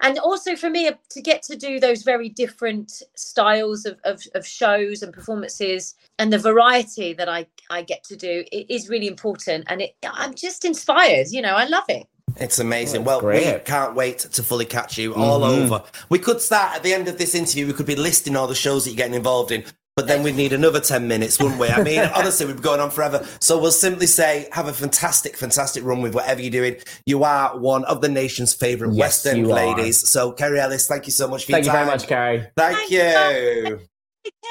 and 0.00 0.18
also 0.18 0.54
for 0.56 0.70
me 0.70 0.88
uh, 0.88 0.92
to 1.10 1.20
get 1.22 1.42
to 1.44 1.56
do 1.56 1.80
those 1.80 2.02
very 2.02 2.28
different 2.28 3.02
styles 3.16 3.84
of 3.86 3.98
of, 4.04 4.22
of 4.34 4.46
shows 4.46 5.02
and 5.02 5.12
performances 5.12 5.94
and 6.18 6.32
the 6.32 6.38
variety 6.38 7.12
that 7.14 7.28
I 7.28 7.46
I 7.70 7.82
get 7.82 8.04
to 8.04 8.16
do 8.16 8.44
i- 8.52 8.66
is 8.68 8.88
really 8.88 9.06
important, 9.08 9.64
and 9.68 9.80
it, 9.82 9.96
I'm 10.04 10.34
just 10.34 10.64
inspired. 10.64 11.28
You 11.30 11.42
know, 11.42 11.54
I 11.54 11.64
love 11.66 11.84
it. 11.88 12.06
It's 12.36 12.58
amazing. 12.58 13.02
Oh, 13.02 13.04
well, 13.04 13.20
that's 13.20 13.44
we 13.44 13.50
great. 13.50 13.64
can't 13.64 13.94
wait 13.94 14.18
to 14.18 14.42
fully 14.42 14.64
catch 14.64 14.98
you 14.98 15.14
all 15.14 15.40
Mhm. 15.40 15.64
over. 15.70 15.84
We 16.08 16.18
could 16.18 16.40
start 16.40 16.74
at 16.76 16.82
the 16.82 16.92
end 16.92 17.06
of 17.06 17.16
this 17.16 17.34
interview, 17.34 17.66
we 17.66 17.72
could 17.74 17.86
be 17.86 17.94
listing 17.96 18.34
all 18.36 18.46
the 18.48 18.54
shows 18.56 18.84
that 18.84 18.90
you're 18.90 18.96
getting 18.96 19.14
involved 19.14 19.52
in, 19.52 19.64
but 19.96 20.08
then 20.08 20.22
we'd 20.24 20.34
need 20.34 20.52
another 20.52 20.80
10 20.80 21.06
minutes, 21.06 21.38
wouldn't 21.38 21.60
we? 21.60 21.68
I 21.68 21.82
mean, 21.82 22.00
honestly, 22.14 22.46
we'd 22.46 22.56
be 22.56 22.62
going 22.62 22.80
on 22.80 22.90
forever. 22.90 23.24
So 23.40 23.60
we'll 23.60 23.70
simply 23.70 24.06
say, 24.06 24.48
have 24.52 24.66
a 24.66 24.72
fantastic, 24.72 25.36
fantastic 25.36 25.84
run 25.84 26.02
with 26.02 26.14
whatever 26.14 26.40
you're 26.42 26.50
doing. 26.50 26.76
You 27.06 27.22
are 27.22 27.56
one 27.56 27.84
of 27.84 28.00
the 28.00 28.08
nation's 28.08 28.52
favourite 28.54 28.94
Yes, 28.94 29.24
Western 29.24 29.38
you 29.38 29.52
are. 29.52 29.54
ladies. 29.54 30.08
So, 30.08 30.32
Kerry 30.32 30.58
Ellis, 30.58 30.88
thank 30.88 31.06
you 31.06 31.12
so 31.12 31.28
much 31.28 31.44
for 31.44 31.52
Thank 31.52 31.66
you 31.66 31.72
very 31.72 31.86
much, 31.86 32.06
Kerry. 32.08 32.46
Thank 32.56 32.76
Thank 32.78 32.90
you. 32.90 33.80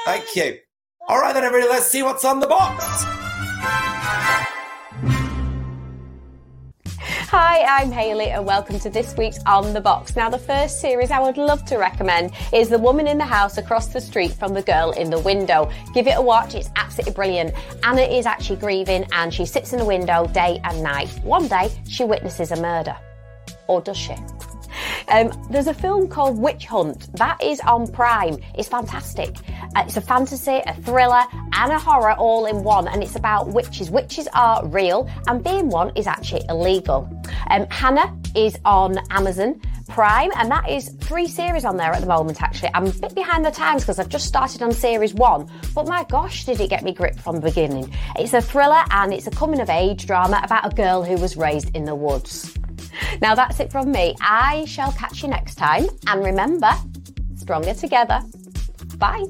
Thank 0.05 0.35
you. 0.35 0.57
All 1.09 1.19
right, 1.19 1.33
then, 1.33 1.43
everybody, 1.43 1.69
let's 1.69 1.87
see 1.87 2.03
what's 2.03 2.23
on 2.23 2.39
the 2.39 2.47
box. 2.47 3.22
Hi, 7.35 7.81
I'm 7.81 7.91
Hayley, 7.91 8.29
and 8.29 8.45
welcome 8.45 8.77
to 8.77 8.91
this 8.91 9.17
week's 9.17 9.39
On 9.47 9.73
the 9.73 9.81
Box. 9.81 10.15
Now, 10.15 10.29
the 10.29 10.37
first 10.37 10.79
series 10.79 11.09
I 11.09 11.19
would 11.19 11.35
love 11.35 11.65
to 11.65 11.77
recommend 11.77 12.31
is 12.53 12.69
The 12.69 12.77
Woman 12.77 13.07
in 13.07 13.17
the 13.17 13.25
House 13.25 13.57
Across 13.57 13.87
the 13.87 13.99
Street 13.99 14.33
from 14.33 14.53
the 14.53 14.61
Girl 14.61 14.91
in 14.91 15.09
the 15.09 15.17
Window. 15.17 15.71
Give 15.95 16.05
it 16.05 16.15
a 16.15 16.21
watch, 16.21 16.53
it's 16.53 16.69
absolutely 16.75 17.13
brilliant. 17.13 17.55
Anna 17.83 18.03
is 18.03 18.27
actually 18.27 18.57
grieving 18.57 19.07
and 19.13 19.33
she 19.33 19.47
sits 19.47 19.73
in 19.73 19.79
a 19.79 19.85
window 19.85 20.27
day 20.27 20.61
and 20.63 20.83
night. 20.83 21.09
One 21.23 21.47
day, 21.47 21.71
she 21.89 22.03
witnesses 22.03 22.51
a 22.51 22.61
murder. 22.61 22.95
Or 23.65 23.81
does 23.81 23.97
she? 23.97 24.13
Um, 25.07 25.31
there's 25.49 25.67
a 25.67 25.73
film 25.73 26.07
called 26.07 26.37
Witch 26.39 26.65
Hunt 26.65 27.15
that 27.17 27.41
is 27.43 27.59
on 27.61 27.87
Prime. 27.87 28.37
It's 28.55 28.67
fantastic. 28.67 29.35
Uh, 29.75 29.83
it's 29.85 29.97
a 29.97 30.01
fantasy, 30.01 30.61
a 30.65 30.73
thriller, 30.81 31.23
and 31.53 31.71
a 31.71 31.79
horror 31.79 32.13
all 32.13 32.45
in 32.45 32.63
one, 32.63 32.87
and 32.87 33.03
it's 33.03 33.15
about 33.15 33.49
witches. 33.49 33.89
Witches 33.89 34.27
are 34.33 34.65
real, 34.67 35.09
and 35.27 35.43
being 35.43 35.69
one 35.69 35.91
is 35.95 36.07
actually 36.07 36.43
illegal. 36.49 37.09
Um, 37.49 37.67
Hanna 37.69 38.15
is 38.35 38.57
on 38.65 38.97
Amazon. 39.09 39.61
Prime, 39.89 40.31
and 40.37 40.49
that 40.49 40.67
is 40.69 40.89
three 41.01 41.27
series 41.27 41.65
on 41.65 41.77
there 41.77 41.91
at 41.91 42.01
the 42.01 42.07
moment. 42.07 42.41
Actually, 42.41 42.71
I'm 42.73 42.87
a 42.87 42.91
bit 42.91 43.13
behind 43.13 43.45
the 43.45 43.51
times 43.51 43.83
because 43.83 43.99
I've 43.99 44.09
just 44.09 44.25
started 44.25 44.63
on 44.63 44.71
series 44.71 45.13
one, 45.13 45.47
but 45.75 45.87
my 45.87 46.03
gosh, 46.05 46.45
did 46.45 46.59
it 46.61 46.69
get 46.69 46.83
me 46.83 46.93
gripped 46.93 47.19
from 47.19 47.35
the 47.35 47.41
beginning! 47.41 47.93
It's 48.17 48.33
a 48.33 48.41
thriller 48.41 48.81
and 48.89 49.13
it's 49.13 49.27
a 49.27 49.31
coming 49.31 49.59
of 49.59 49.69
age 49.69 50.07
drama 50.07 50.41
about 50.43 50.71
a 50.71 50.75
girl 50.75 51.03
who 51.03 51.15
was 51.17 51.37
raised 51.37 51.75
in 51.75 51.85
the 51.85 51.93
woods. 51.93 52.57
Now 53.21 53.35
that's 53.35 53.59
it 53.59 53.71
from 53.71 53.91
me. 53.91 54.15
I 54.21 54.65
shall 54.65 54.91
catch 54.93 55.23
you 55.23 55.29
next 55.29 55.55
time. 55.55 55.87
And 56.07 56.23
remember, 56.23 56.71
stronger 57.35 57.73
together. 57.73 58.21
Bye. 58.97 59.25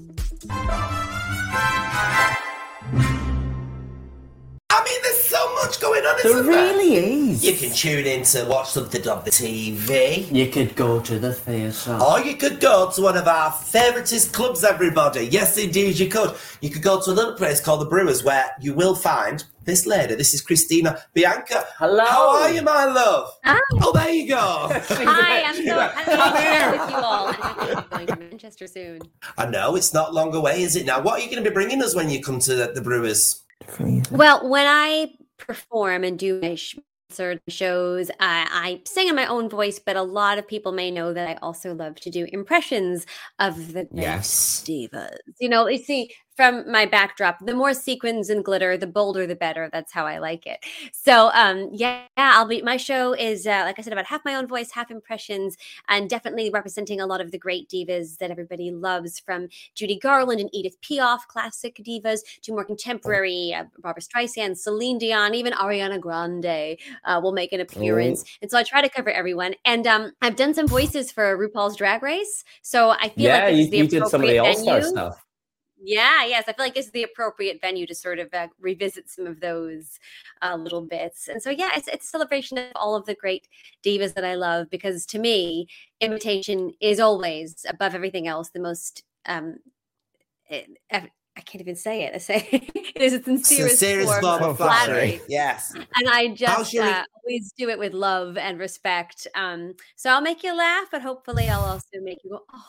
I 4.84 4.90
mean, 4.90 5.00
there's 5.02 5.24
so 5.24 5.54
much 5.56 5.80
going 5.80 6.04
on. 6.04 6.18
There 6.22 6.32
isn't 6.38 6.46
there? 6.46 6.74
really 6.74 6.96
is. 6.96 7.46
You 7.46 7.54
can 7.54 7.72
tune 7.72 8.06
in 8.06 8.24
to 8.26 8.44
watch 8.46 8.70
something 8.72 9.08
on 9.08 9.24
the 9.24 9.32
TV. 9.32 10.30
You 10.30 10.48
could 10.48 10.76
go 10.76 11.00
to 11.00 11.20
the 11.20 11.34
theatre. 11.34 11.98
Or 12.02 12.20
you 12.20 12.36
could 12.36 12.60
go 12.60 12.92
to 12.92 13.02
one 13.02 13.16
of 13.16 13.26
our 13.28 13.52
favouriteest 13.52 14.34
clubs, 14.34 14.66
everybody. 14.66 15.26
Yes, 15.28 15.58
indeed, 15.58 15.98
you 16.00 16.10
could. 16.10 16.36
You 16.60 16.70
could 16.70 16.82
go 16.82 17.00
to 17.02 17.12
a 17.12 17.14
little 17.14 17.36
place 17.36 17.62
called 17.62 17.80
the 17.80 17.86
Brewers 17.86 18.26
where 18.26 18.52
you 18.60 18.74
will 18.74 18.94
find 18.94 19.46
this 19.64 19.86
lady. 19.86 20.16
This 20.16 20.34
is 20.34 20.42
Christina 20.42 21.02
Bianco. 21.14 21.64
Hello. 21.78 22.04
How 22.04 22.42
are 22.42 22.52
you, 22.52 22.62
my 22.62 22.84
love? 22.84 23.32
Ah. 23.46 23.58
Oh, 23.82 23.94
there 23.94 24.10
you 24.10 24.28
go. 24.28 24.36
Hi, 24.70 25.44
I'm 25.44 25.56
so 25.56 25.62
Come 26.04 26.36
here. 26.36 26.60
happy 26.60 26.78
to 26.78 26.78
be 26.78 26.78
with 26.78 26.90
you 26.90 26.96
all. 26.98 27.28
And 27.30 27.38
I 27.40 27.54
think 27.54 27.80
I'm 27.80 28.06
going 28.06 28.08
to 28.08 28.16
Manchester 28.18 28.68
soon. 28.68 29.00
I 29.38 29.46
know 29.46 29.78
it's 29.78 29.94
not 29.94 30.14
long 30.14 30.36
away, 30.36 30.62
is 30.62 30.76
it 30.76 30.86
now? 30.86 31.02
What 31.02 31.20
are 31.22 31.24
you 31.24 31.32
going 31.32 31.42
to 31.42 31.50
be 31.50 31.54
bringing 31.54 31.82
us 31.82 31.96
when 31.96 32.10
you 32.10 32.22
come 32.22 32.40
to 32.40 32.54
the, 32.56 32.72
the 32.74 32.82
Brewers? 32.82 33.43
Well, 34.12 34.48
when 34.50 34.68
I 34.68 35.14
perform 35.38 36.04
and 36.04 36.18
do 36.18 36.40
my 36.42 36.58
concert 37.10 37.42
shows, 37.48 38.10
I, 38.20 38.48
I 38.52 38.82
sing 38.88 39.08
in 39.08 39.16
my 39.16 39.26
own 39.26 39.50
voice, 39.50 39.80
but 39.80 39.96
a 39.96 40.02
lot 40.04 40.38
of 40.38 40.48
people 40.48 40.72
may 40.72 40.92
know 40.92 41.14
that 41.14 41.28
I 41.28 41.36
also 41.42 41.74
love 41.74 41.96
to 42.02 42.10
do 42.10 42.28
impressions 42.32 43.06
of 43.40 43.74
the 43.74 43.88
Yes. 43.92 44.64
divas. 44.68 45.18
You 45.40 45.50
know, 45.50 45.68
you 45.68 45.78
see 45.78 46.14
from 46.36 46.70
my 46.72 46.86
backdrop, 46.86 47.46
the 47.46 47.54
more 47.54 47.74
sequins 47.74 48.30
and 48.30 48.44
glitter, 48.44 48.78
the 48.78 48.88
bolder 48.88 49.28
the 49.28 49.36
better. 49.36 49.70
That's 49.72 49.92
how 49.92 50.06
I 50.06 50.18
like 50.18 50.46
it. 50.46 50.64
So, 50.92 51.32
um, 51.34 51.70
yeah, 51.72 52.04
I'll 52.18 52.48
be. 52.48 52.62
My 52.62 52.78
show 52.78 53.14
is, 53.14 53.46
uh, 53.46 53.62
like 53.66 53.78
I 53.78 53.82
said, 53.82 53.94
about 53.94 54.06
half 54.06 54.26
my 54.26 54.36
own 54.36 54.48
voice, 54.48 54.72
half 54.72 54.90
impressions, 54.92 55.58
and 55.90 56.10
definitely 56.10 56.50
representing 56.50 57.02
a 57.02 57.06
lot 57.06 57.22
of 57.22 57.32
the 57.32 57.38
great 57.38 57.70
divas 57.70 58.18
that 58.18 58.32
everybody 58.32 58.72
loves, 58.72 59.20
from 59.20 59.48
Judy 59.76 60.00
Garland 60.00 60.40
and 60.40 60.50
Edith 60.54 60.80
Piaf, 60.82 61.20
classic 61.28 61.76
divas, 61.78 62.20
to 62.42 62.52
more 62.52 62.66
contemporary 62.66 63.54
uh, 63.54 63.66
Barbra 63.80 64.02
Streisand, 64.02 64.58
Celine 64.58 64.98
Dion, 64.98 65.36
even 65.36 65.54
Ariana 65.54 66.00
Grande 66.00 66.78
uh, 67.06 67.20
will 67.22 67.32
make 67.32 67.54
an 67.54 67.62
appearance. 67.62 68.24
And 68.42 68.50
so 68.50 68.58
I 68.58 68.64
try 68.64 68.82
to 68.82 68.90
cover 68.90 69.12
everyone. 69.12 69.54
And 69.66 69.86
um, 69.88 70.12
I've 70.22 70.36
done 70.36 70.54
some 70.54 70.68
voices 70.68 71.12
for 71.12 71.38
RuPaul's 71.38 71.76
Drag 71.76 72.02
Race, 72.02 72.44
so 72.62 72.92
I 72.92 73.10
feel 73.10 73.26
Yeah, 73.26 73.46
like 73.46 73.48
this 73.50 73.58
you, 73.58 73.64
is 73.64 73.70
the 73.70 73.78
you 73.78 73.88
did 73.88 74.08
some 74.08 74.22
of 74.22 74.28
the 74.28 74.40
All 74.40 74.54
Star 74.56 74.82
stuff. 74.82 75.23
Yeah, 75.86 76.24
yes, 76.26 76.46
I 76.48 76.54
feel 76.54 76.66
like 76.66 76.76
this 76.76 76.86
is 76.86 76.92
the 76.94 77.04
appropriate 77.04 77.60
venue 77.60 77.86
to 77.88 77.94
sort 77.94 78.18
of 78.20 78.34
uh, 78.34 78.48
revisit 78.60 79.10
some 79.10 79.28
of 79.28 79.42
those 79.42 80.00
uh, 80.42 80.56
little 80.56 80.82
bits. 80.82 81.28
And 81.28 81.44
so, 81.44 81.50
yeah, 81.50 81.72
it's 81.76 81.90
it's 81.90 82.06
a 82.06 82.10
celebration 82.10 82.58
of 82.58 82.72
all 82.76 82.96
of 82.96 83.06
the 83.06 83.16
great 83.16 83.50
divas 83.84 84.14
that 84.14 84.24
I 84.24 84.36
love 84.36 84.70
because 84.70 85.06
to 85.08 85.20
me, 85.20 85.68
imitation 86.00 86.72
is 86.80 87.02
always 87.02 87.66
above 87.68 87.96
everything 87.96 88.28
else 88.28 88.50
the 88.50 88.62
most. 88.62 89.04
Um, 89.26 89.58
it, 90.50 90.70
I 90.90 91.10
I 91.36 91.42
can't 91.42 91.62
even 91.62 91.76
say 91.76 92.04
it. 92.04 92.14
I 92.16 92.18
say 92.20 92.48
it 92.52 93.02
is 93.02 93.14
a 93.14 93.22
sincerest, 93.22 93.80
Sincerest 93.80 94.22
form 94.22 94.44
of 94.44 94.58
flattery. 94.58 95.20
Yes. 95.28 95.74
and 95.76 96.10
I 96.10 96.30
just 96.30 96.76
uh, 96.76 97.04
always 97.26 97.52
do 97.58 97.68
it 97.70 97.78
with 97.80 97.94
love 97.94 98.38
and 98.38 98.58
respect. 98.58 99.28
Um, 99.36 99.74
so 99.98 100.12
I'll 100.12 100.22
make 100.22 100.44
you 100.44 100.56
laugh, 100.56 100.88
but 100.92 101.02
hopefully 101.02 101.50
I'll 101.50 101.66
also 101.66 102.00
make 102.02 102.20
you 102.24 102.30
go, 102.30 102.40
"Oh, 102.54 102.66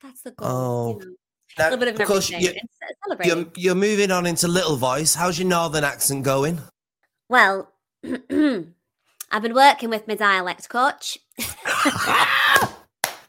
that's 0.00 0.22
the 0.22 0.30
goal." 0.30 0.48
Oh, 0.48 0.88
you 0.92 1.06
know, 1.06 1.14
a 1.58 1.62
little 1.64 1.78
bit 1.78 1.88
of 1.88 2.00
of 2.00 2.06
course, 2.06 2.30
you, 2.30 2.38
It's 2.38 2.78
uh, 3.10 3.16
you're, 3.24 3.46
you're 3.56 3.74
moving 3.74 4.10
on 4.10 4.26
into 4.26 4.48
Little 4.48 4.76
Voice. 4.76 5.14
How's 5.14 5.38
your 5.38 5.48
northern 5.48 5.84
accent 5.84 6.24
going? 6.24 6.60
Well, 7.28 7.72
I've 8.04 9.42
been 9.42 9.54
working 9.54 9.90
with 9.90 10.08
my 10.08 10.14
dialect 10.14 10.68
coach, 10.68 11.18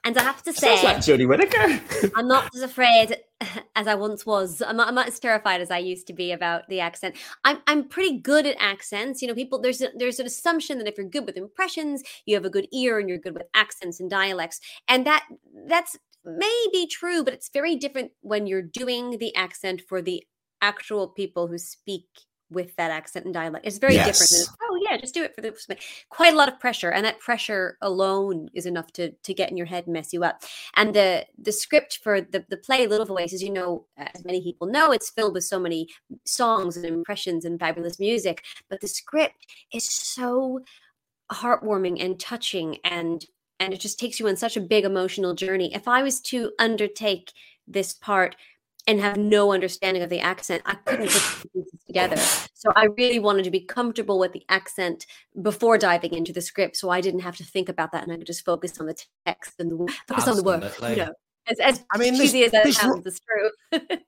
and 0.03 0.17
I 0.17 0.23
have 0.23 0.41
to 0.43 0.53
Sounds 0.53 0.81
say, 0.81 0.83
like 0.83 0.97
Jodie 0.97 1.27
Whittaker. 1.27 2.11
I'm 2.15 2.27
not 2.27 2.53
as 2.55 2.61
afraid 2.61 3.17
as 3.75 3.87
I 3.87 3.95
once 3.95 4.25
was. 4.25 4.61
I'm 4.61 4.77
not, 4.77 4.87
I'm 4.87 4.95
not 4.95 5.07
as 5.07 5.19
terrified 5.19 5.61
as 5.61 5.69
I 5.69 5.77
used 5.77 6.07
to 6.07 6.13
be 6.13 6.31
about 6.31 6.67
the 6.69 6.79
accent. 6.79 7.15
I'm 7.43 7.59
I'm 7.67 7.87
pretty 7.87 8.17
good 8.17 8.45
at 8.45 8.55
accents. 8.59 9.21
You 9.21 9.27
know, 9.27 9.35
people 9.35 9.61
there's 9.61 9.81
a, 9.81 9.89
there's 9.95 10.19
an 10.19 10.25
assumption 10.25 10.77
that 10.79 10.87
if 10.87 10.97
you're 10.97 11.07
good 11.07 11.25
with 11.25 11.37
impressions, 11.37 12.03
you 12.25 12.35
have 12.35 12.45
a 12.45 12.49
good 12.49 12.67
ear 12.73 12.97
and 12.97 13.07
you're 13.07 13.17
good 13.17 13.33
with 13.33 13.47
accents 13.53 13.99
and 13.99 14.09
dialects, 14.09 14.59
and 14.87 15.05
that 15.05 15.25
that's 15.67 15.97
maybe 16.25 16.87
true, 16.87 17.23
but 17.23 17.33
it's 17.33 17.49
very 17.49 17.75
different 17.75 18.11
when 18.21 18.47
you're 18.47 18.61
doing 18.61 19.17
the 19.17 19.35
accent 19.35 19.81
for 19.87 20.01
the 20.01 20.23
actual 20.61 21.07
people 21.07 21.47
who 21.47 21.57
speak 21.57 22.05
with 22.51 22.75
that 22.75 22.91
accent 22.91 23.25
and 23.25 23.33
dialect. 23.33 23.65
It's 23.65 23.77
very 23.77 23.95
different. 23.95 24.29
Than, 24.29 24.55
oh 24.61 24.79
yeah, 24.83 24.97
just 24.97 25.13
do 25.13 25.23
it 25.23 25.33
for 25.33 25.41
the 25.41 25.55
quite 26.09 26.33
a 26.33 26.35
lot 26.35 26.49
of 26.49 26.59
pressure, 26.59 26.89
and 26.89 27.05
that 27.05 27.19
pressure 27.19 27.77
alone 27.81 28.49
is 28.53 28.65
enough 28.65 28.91
to 28.93 29.11
to 29.11 29.33
get 29.33 29.49
in 29.49 29.57
your 29.57 29.65
head 29.65 29.85
and 29.85 29.93
mess 29.93 30.13
you 30.13 30.23
up. 30.23 30.43
And 30.75 30.93
the 30.93 31.25
the 31.37 31.51
script 31.51 31.99
for 32.03 32.21
the 32.21 32.45
the 32.49 32.57
play 32.57 32.87
Little 32.87 33.05
Voice, 33.05 33.33
as 33.33 33.41
you 33.41 33.51
know, 33.51 33.85
uh, 33.97 34.07
as 34.13 34.25
many 34.25 34.41
people 34.43 34.67
know, 34.67 34.91
it's 34.91 35.09
filled 35.09 35.33
with 35.33 35.45
so 35.45 35.59
many 35.59 35.87
songs 36.25 36.75
and 36.75 36.85
impressions 36.85 37.45
and 37.45 37.59
fabulous 37.59 37.99
music. 37.99 38.43
But 38.69 38.81
the 38.81 38.87
script 38.87 39.47
is 39.73 39.89
so 39.89 40.59
heartwarming 41.31 42.03
and 42.03 42.19
touching, 42.19 42.77
and 42.83 43.25
and 43.61 43.73
it 43.73 43.79
just 43.79 43.99
takes 43.99 44.19
you 44.19 44.27
on 44.27 44.35
such 44.35 44.57
a 44.57 44.61
big 44.61 44.83
emotional 44.85 45.33
journey. 45.35 45.73
If 45.73 45.87
I 45.87 46.01
was 46.01 46.19
to 46.21 46.51
undertake 46.57 47.31
this 47.67 47.93
part 47.93 48.35
and 48.87 48.99
have 48.99 49.15
no 49.17 49.51
understanding 49.53 50.01
of 50.01 50.09
the 50.09 50.19
accent, 50.19 50.63
I 50.65 50.73
couldn't 50.73 51.09
put 51.11 51.21
the 51.43 51.49
pieces 51.53 51.79
together. 51.85 52.17
So 52.55 52.71
I 52.75 52.85
really 52.97 53.19
wanted 53.19 53.43
to 53.43 53.51
be 53.51 53.59
comfortable 53.61 54.17
with 54.17 54.33
the 54.33 54.43
accent 54.49 55.05
before 55.41 55.77
diving 55.77 56.15
into 56.15 56.33
the 56.33 56.41
script, 56.41 56.75
so 56.75 56.89
I 56.89 57.01
didn't 57.01 57.19
have 57.19 57.37
to 57.37 57.43
think 57.43 57.69
about 57.69 57.91
that, 57.91 58.03
and 58.03 58.11
I 58.11 58.17
could 58.17 58.25
just 58.25 58.43
focus 58.43 58.79
on 58.79 58.87
the 58.87 58.95
text 59.27 59.53
and 59.59 59.69
the 59.71 59.75
wo- 59.75 59.87
focus 60.07 60.27
on 60.27 60.35
the 60.37 60.43
work. 60.43 60.63
You 60.81 60.95
know, 60.95 61.13
as, 61.47 61.59
as 61.59 61.83
I 61.91 61.99
mean, 61.99 62.13
this- 62.13 62.31
cheesy 62.31 62.43
as 62.45 62.51
that 62.51 62.63
this 62.63 62.83
ro- 62.83 62.93
sounds, 62.95 63.05
it's 63.05 63.19
true. 63.19 63.97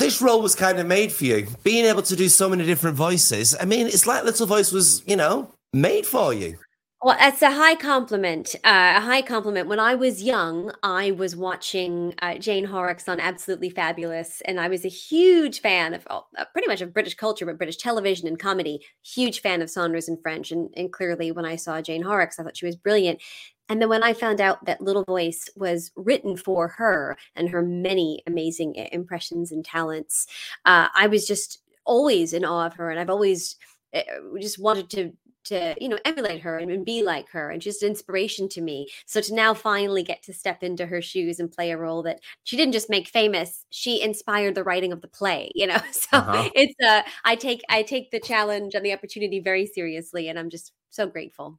This 0.00 0.20
role 0.20 0.42
was 0.42 0.56
kind 0.56 0.80
of 0.80 0.86
made 0.88 1.12
for 1.12 1.24
you. 1.24 1.46
Being 1.62 1.84
able 1.86 2.02
to 2.02 2.16
do 2.16 2.28
so 2.28 2.48
many 2.48 2.66
different 2.66 2.96
voices. 2.96 3.54
I 3.58 3.64
mean, 3.64 3.86
it's 3.86 4.08
like 4.08 4.24
Little 4.24 4.46
Voice 4.46 4.72
was, 4.72 5.04
you 5.06 5.14
know, 5.14 5.52
made 5.72 6.04
for 6.04 6.34
you. 6.34 6.58
Well, 7.04 7.18
that's 7.18 7.42
a 7.42 7.50
high 7.50 7.74
compliment. 7.74 8.54
Uh, 8.64 8.94
a 8.96 9.00
high 9.02 9.20
compliment. 9.20 9.68
When 9.68 9.78
I 9.78 9.94
was 9.94 10.22
young, 10.22 10.72
I 10.82 11.10
was 11.10 11.36
watching 11.36 12.14
uh, 12.22 12.36
Jane 12.36 12.64
Horrocks 12.64 13.10
on 13.10 13.20
Absolutely 13.20 13.68
Fabulous, 13.68 14.40
and 14.46 14.58
I 14.58 14.68
was 14.68 14.86
a 14.86 14.88
huge 14.88 15.60
fan 15.60 15.92
of 15.92 16.06
oh, 16.08 16.24
uh, 16.38 16.46
pretty 16.54 16.66
much 16.66 16.80
of 16.80 16.94
British 16.94 17.14
culture, 17.14 17.44
but 17.44 17.58
British 17.58 17.76
television 17.76 18.26
and 18.26 18.38
comedy. 18.38 18.80
Huge 19.02 19.42
fan 19.42 19.60
of 19.60 19.68
Saunders 19.68 20.08
and 20.08 20.18
French, 20.22 20.50
and, 20.50 20.70
and 20.78 20.90
clearly, 20.94 21.30
when 21.30 21.44
I 21.44 21.56
saw 21.56 21.82
Jane 21.82 22.00
Horrocks, 22.00 22.38
I 22.38 22.42
thought 22.42 22.56
she 22.56 22.64
was 22.64 22.74
brilliant. 22.74 23.20
And 23.68 23.82
then 23.82 23.90
when 23.90 24.02
I 24.02 24.14
found 24.14 24.40
out 24.40 24.64
that 24.64 24.80
Little 24.80 25.04
Voice 25.04 25.50
was 25.56 25.90
written 25.96 26.38
for 26.38 26.68
her 26.68 27.18
and 27.36 27.50
her 27.50 27.60
many 27.60 28.22
amazing 28.26 28.76
impressions 28.76 29.52
and 29.52 29.62
talents, 29.62 30.26
uh, 30.64 30.88
I 30.94 31.08
was 31.08 31.26
just 31.26 31.60
always 31.84 32.32
in 32.32 32.46
awe 32.46 32.64
of 32.64 32.76
her, 32.76 32.90
and 32.90 32.98
I've 32.98 33.10
always 33.10 33.56
uh, 33.94 34.00
just 34.40 34.58
wanted 34.58 34.88
to 34.90 35.12
to 35.44 35.74
you 35.80 35.88
know 35.88 35.98
emulate 36.04 36.40
her 36.40 36.58
and, 36.58 36.84
be 36.84 37.02
like 37.02 37.28
her 37.30 37.50
and 37.50 37.62
she's 37.62 37.74
just 37.74 37.82
inspiration 37.84 38.48
to 38.48 38.60
me 38.60 38.88
so 39.06 39.20
to 39.20 39.34
now 39.34 39.54
finally 39.54 40.02
get 40.02 40.22
to 40.22 40.32
step 40.32 40.62
into 40.62 40.86
her 40.86 41.00
shoes 41.00 41.38
and 41.40 41.52
play 41.52 41.70
a 41.70 41.76
role 41.78 42.02
that 42.02 42.20
she 42.44 42.56
didn't 42.56 42.72
just 42.72 42.90
make 42.90 43.06
famous 43.08 43.64
she 43.70 44.02
inspired 44.02 44.54
the 44.54 44.64
writing 44.64 44.92
of 44.92 45.00
the 45.00 45.08
play 45.08 45.50
you 45.54 45.66
know 45.66 45.78
so 45.92 46.08
Uh-huh. 46.18 46.48
it's 46.54 46.74
uh 46.84 47.02
i 47.24 47.34
take 47.36 47.62
i 47.68 47.82
take 47.82 48.10
the 48.10 48.20
challenge 48.20 48.74
and 48.74 48.84
the 48.84 48.92
opportunity 48.92 49.40
very 49.40 49.66
seriously 49.66 50.28
and 50.28 50.38
i'm 50.38 50.50
just 50.50 50.72
so 50.90 51.06
grateful 51.06 51.58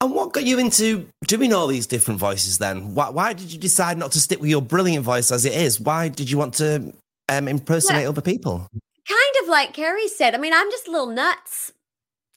And 0.00 0.14
what 0.14 0.32
got 0.32 0.44
you 0.44 0.58
into 0.58 1.06
doing 1.26 1.52
all 1.52 1.66
these 1.66 1.86
different 1.88 2.20
voices 2.20 2.58
then? 2.58 2.94
Why, 2.94 3.08
why 3.10 3.32
did 3.32 3.52
you 3.52 3.58
decide 3.58 3.98
not 3.98 4.12
to 4.12 4.20
stick 4.20 4.40
with 4.40 4.48
your 4.48 4.62
brilliant 4.62 5.04
voice 5.04 5.32
as 5.32 5.44
it 5.44 5.52
is? 5.54 5.80
Why 5.80 6.06
did 6.08 6.30
you 6.30 6.38
want 6.38 6.54
to 6.54 6.92
um, 7.28 7.48
impersonate 7.48 8.06
other 8.06 8.20
people? 8.22 8.68
kind 9.08 9.34
of 9.42 9.48
like 9.48 9.72
carrie 9.72 10.06
said 10.06 10.34
i 10.34 10.38
mean 10.38 10.52
i'm 10.52 10.70
just 10.70 10.86
a 10.86 10.90
little 10.90 11.06
nuts 11.06 11.72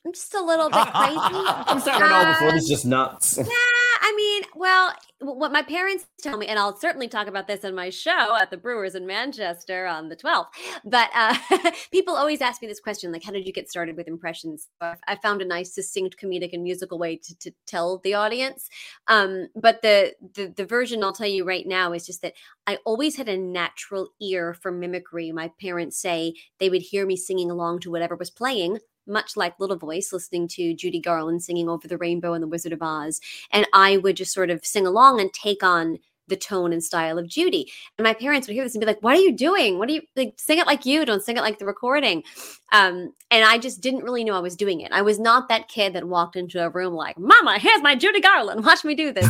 I'm 0.06 0.14
just 0.14 0.34
a 0.34 0.44
little 0.44 0.70
bit 0.70 0.88
crazy. 0.88 1.16
I'm 1.22 1.80
saying 1.80 2.02
it 2.02 2.12
all 2.12 2.26
before. 2.26 2.56
Is 2.56 2.68
just 2.68 2.86
nuts. 2.86 3.38
Yeah, 3.38 3.46
I 3.48 4.14
mean, 4.16 4.44
well, 4.56 4.96
what 5.20 5.52
my 5.52 5.62
parents 5.62 6.08
tell 6.20 6.38
me, 6.38 6.48
and 6.48 6.58
I'll 6.58 6.76
certainly 6.76 7.08
talk 7.08 7.28
about 7.28 7.46
this 7.46 7.64
in 7.64 7.76
my 7.76 7.92
show 7.92 8.36
at 8.42 8.50
the 8.50 8.58
Brewers 8.58 8.96
in 8.96 9.06
Manchester 9.06 9.86
on 9.86 10.10
the 10.10 10.16
12th. 10.16 10.48
But 10.84 11.12
uh, 11.14 11.38
people 11.92 12.16
always 12.16 12.42
ask 12.42 12.64
me 12.64 12.68
this 12.68 12.80
question, 12.80 13.12
like, 13.12 13.24
how 13.24 13.32
did 13.32 13.46
you 13.46 13.54
get 13.54 13.70
started 13.70 13.96
with 13.96 14.08
impressions? 14.08 14.68
I 14.82 15.16
found 15.22 15.44
a 15.44 15.46
nice, 15.46 15.76
succinct, 15.76 16.18
comedic, 16.20 16.54
and 16.54 16.64
musical 16.64 16.98
way 16.98 17.18
to, 17.18 17.38
to 17.38 17.52
tell 17.68 18.00
the 18.00 18.16
audience. 18.16 18.70
Um, 19.08 19.50
but 19.56 19.84
the, 19.84 20.14
the 20.34 20.48
the 20.48 20.66
version 20.66 21.04
I'll 21.04 21.14
tell 21.14 21.28
you 21.28 21.44
right 21.44 21.68
now 21.68 21.94
is 21.94 22.08
just 22.08 22.24
that 22.24 22.34
I 22.66 22.80
always 22.86 23.18
had 23.18 23.30
a 23.30 23.38
natural 23.38 24.10
ear 24.20 24.56
for 24.56 24.72
mimicry. 24.72 25.32
My 25.32 25.52
parents 25.62 26.00
say 26.00 26.34
they 26.60 26.72
would 26.72 26.82
hear 26.82 27.06
me 27.06 27.18
singing 27.18 27.52
along 27.52 27.82
to 27.82 27.92
whatever 27.92 28.16
was 28.16 28.32
playing 28.32 28.80
much 29.08 29.36
like 29.36 29.60
Little 29.60 29.78
Voice, 29.78 30.12
listening 30.14 30.48
to 30.50 30.74
Judy 30.74 31.00
Garland 31.00 31.44
singing 31.44 31.70
over 31.70 31.88
the 31.88 31.98
rainbow 31.98 32.34
and 32.34 32.44
the 32.44 32.48
Wizard 32.48 32.74
of 32.74 32.82
Oz. 32.82 33.20
And 33.52 33.68
I 33.74 33.98
would 33.98 34.16
just 34.16 34.34
sort 34.34 34.50
of 34.50 34.66
sing 34.66 34.86
along 34.86 35.20
and 35.20 35.32
take 35.34 35.64
on 35.64 36.00
the 36.28 36.36
tone 36.38 36.74
and 36.74 36.84
style 36.84 37.20
of 37.20 37.28
Judy. 37.28 37.72
And 37.98 38.06
my 38.06 38.14
parents 38.14 38.48
would 38.48 38.54
hear 38.54 38.64
this 38.64 38.74
and 38.74 38.80
be 38.80 38.88
like, 38.88 39.04
What 39.04 39.16
are 39.16 39.22
you 39.22 39.36
doing? 39.36 39.78
What 39.78 39.90
are 39.90 39.94
you 39.94 40.02
like? 40.16 40.34
Sing 40.38 40.58
it 40.58 40.66
like 40.66 40.86
you, 40.86 41.06
don't 41.06 41.24
sing 41.24 41.38
it 41.38 41.42
like 41.42 41.60
the 41.60 41.66
recording. 41.66 42.24
Um, 42.72 43.14
and 43.30 43.46
I 43.46 43.60
just 43.60 43.82
didn't 43.82 44.04
really 44.04 44.24
know 44.24 44.36
I 44.36 44.40
was 44.40 44.56
doing 44.56 44.82
it. 44.82 44.92
I 44.92 45.02
was 45.02 45.20
not 45.20 45.50
that 45.50 45.68
kid 45.68 45.94
that 45.94 46.08
walked 46.08 46.36
into 46.36 46.64
a 46.64 46.70
room 46.70 46.94
like, 46.94 47.20
Mama, 47.20 47.60
here's 47.60 47.82
my 47.82 47.96
Judy 47.96 48.22
Garland. 48.22 48.66
Watch 48.66 48.84
me 48.84 48.96
do 48.96 49.12
this. 49.12 49.30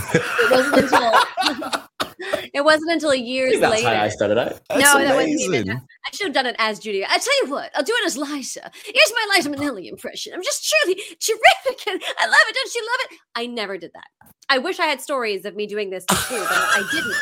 It 2.53 2.63
wasn't 2.65 2.91
until 2.91 3.09
it 3.11 3.13
wasn't 3.19 3.27
I 3.27 3.31
years 3.31 3.59
that's 3.59 3.71
later. 3.83 3.95
how 3.95 4.03
I 4.03 4.09
started 4.09 4.37
out. 4.37 4.61
That's 4.69 4.81
no, 4.81 4.99
that 4.99 5.15
wasn't 5.15 5.39
even. 5.39 5.69
I 5.71 6.11
should 6.13 6.27
have 6.27 6.33
done 6.33 6.45
it 6.45 6.55
as 6.59 6.79
Judy. 6.79 7.03
I 7.05 7.17
tell 7.17 7.45
you 7.45 7.51
what, 7.51 7.71
I'll 7.75 7.83
do 7.83 7.93
it 8.01 8.05
as 8.05 8.17
Liza. 8.17 8.71
Here's 8.85 9.13
my 9.15 9.35
Liza 9.35 9.49
Minnelli 9.49 9.87
impression. 9.89 10.33
I'm 10.33 10.43
just 10.43 10.69
truly 10.69 10.95
terrific, 11.19 11.87
and 11.87 12.01
I 12.19 12.25
love 12.25 12.39
it. 12.47 12.55
Don't 12.55 12.75
you 12.75 12.81
love 12.85 13.11
it? 13.11 13.17
I 13.35 13.45
never 13.47 13.77
did 13.77 13.91
that. 13.93 14.07
I 14.49 14.57
wish 14.57 14.79
I 14.79 14.85
had 14.85 14.99
stories 14.99 15.45
of 15.45 15.55
me 15.55 15.65
doing 15.67 15.89
this 15.89 16.05
too, 16.05 16.15
but 16.29 16.47
I 16.49 16.83
didn't. 16.91 17.15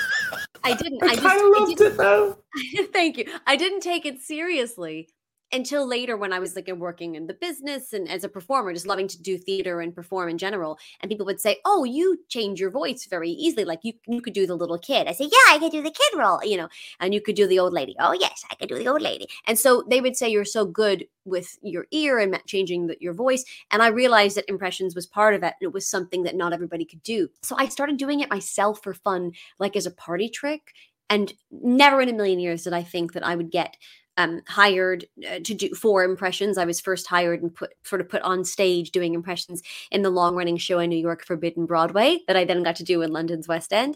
I 0.63 0.73
didn't. 0.73 1.03
I, 1.03 1.15
just. 1.15 1.25
I 1.25 1.35
I 1.37 1.59
loved 1.59 1.77
didn't- 1.77 1.93
it 1.93 1.97
though. 1.97 2.37
Thank 2.93 3.17
you. 3.17 3.25
I 3.45 3.55
didn't 3.55 3.81
take 3.81 4.05
it 4.05 4.19
seriously 4.21 5.09
until 5.51 5.87
later 5.87 6.15
when 6.15 6.31
I 6.31 6.39
was 6.39 6.55
like 6.55 6.67
working 6.67 7.15
in 7.15 7.27
the 7.27 7.33
business 7.33 7.93
and 7.93 8.07
as 8.07 8.23
a 8.23 8.29
performer, 8.29 8.73
just 8.73 8.85
loving 8.85 9.07
to 9.07 9.21
do 9.21 9.37
theater 9.37 9.81
and 9.81 9.95
perform 9.95 10.29
in 10.29 10.37
general. 10.37 10.77
And 11.01 11.09
people 11.09 11.25
would 11.25 11.41
say, 11.41 11.57
"Oh, 11.65 11.83
you 11.83 12.19
change 12.29 12.59
your 12.59 12.69
voice 12.69 13.05
very 13.09 13.29
easily. 13.31 13.65
Like 13.65 13.79
you, 13.83 13.93
you 14.07 14.21
could 14.21 14.33
do 14.33 14.45
the 14.45 14.55
little 14.55 14.77
kid." 14.77 15.07
I 15.07 15.13
say, 15.13 15.25
"Yeah, 15.25 15.53
I 15.55 15.59
could 15.59 15.71
do 15.71 15.81
the 15.81 15.91
kid 15.91 16.17
role," 16.17 16.43
you 16.43 16.57
know, 16.57 16.69
and 16.99 17.13
you 17.13 17.21
could 17.21 17.35
do 17.35 17.47
the 17.47 17.59
old 17.59 17.73
lady. 17.73 17.95
Oh, 17.99 18.13
yes, 18.13 18.43
I 18.51 18.55
could 18.55 18.69
do 18.69 18.77
the 18.77 18.87
old 18.87 19.01
lady. 19.01 19.27
And 19.47 19.57
so 19.57 19.83
they 19.89 20.01
would 20.01 20.15
say, 20.15 20.29
"You're 20.29 20.45
so 20.45 20.65
good 20.65 21.07
with 21.25 21.57
your 21.61 21.87
ear 21.91 22.19
and 22.19 22.39
changing 22.45 22.87
the, 22.87 22.97
your 22.99 23.13
voice." 23.13 23.43
And 23.71 23.81
I 23.81 23.87
realized 23.87 24.37
that 24.37 24.49
impressions 24.49 24.95
was 24.95 25.07
part 25.07 25.33
of 25.33 25.43
it, 25.43 25.53
and 25.59 25.67
it 25.67 25.73
was 25.73 25.87
something 25.87 26.23
that 26.23 26.35
not 26.35 26.53
everybody 26.53 26.85
could 26.85 27.03
do. 27.03 27.29
So 27.41 27.55
I 27.57 27.67
started 27.67 27.97
doing 27.97 28.19
it 28.19 28.29
myself 28.29 28.83
for 28.83 28.93
fun, 28.93 29.31
like 29.59 29.75
as 29.75 29.85
a 29.85 29.91
party 29.91 30.29
trick. 30.29 30.73
And 31.11 31.33
never 31.49 32.01
in 32.01 32.09
a 32.09 32.13
million 32.13 32.39
years 32.39 32.63
did 32.63 32.73
I 32.73 32.83
think 32.83 33.13
that 33.13 33.25
I 33.25 33.35
would 33.35 33.49
get 33.49 33.75
um, 34.19 34.41
hired 34.47 35.05
uh, 35.25 35.39
to 35.39 35.53
do 35.53 35.73
for 35.73 36.03
impressions. 36.03 36.57
I 36.57 36.65
was 36.65 36.81
first 36.81 37.07
hired 37.07 37.41
and 37.41 37.55
put 37.55 37.73
sort 37.83 38.01
of 38.01 38.09
put 38.09 38.21
on 38.21 38.43
stage 38.43 38.91
doing 38.91 39.13
impressions 39.13 39.63
in 39.91 40.01
the 40.01 40.09
long 40.09 40.35
running 40.35 40.57
show 40.57 40.79
in 40.79 40.89
New 40.89 40.97
York, 40.97 41.25
Forbidden 41.25 41.65
Broadway, 41.65 42.19
that 42.27 42.35
I 42.35 42.43
then 42.43 42.61
got 42.61 42.75
to 42.75 42.83
do 42.83 43.01
in 43.01 43.13
London's 43.13 43.47
West 43.47 43.71
End. 43.71 43.95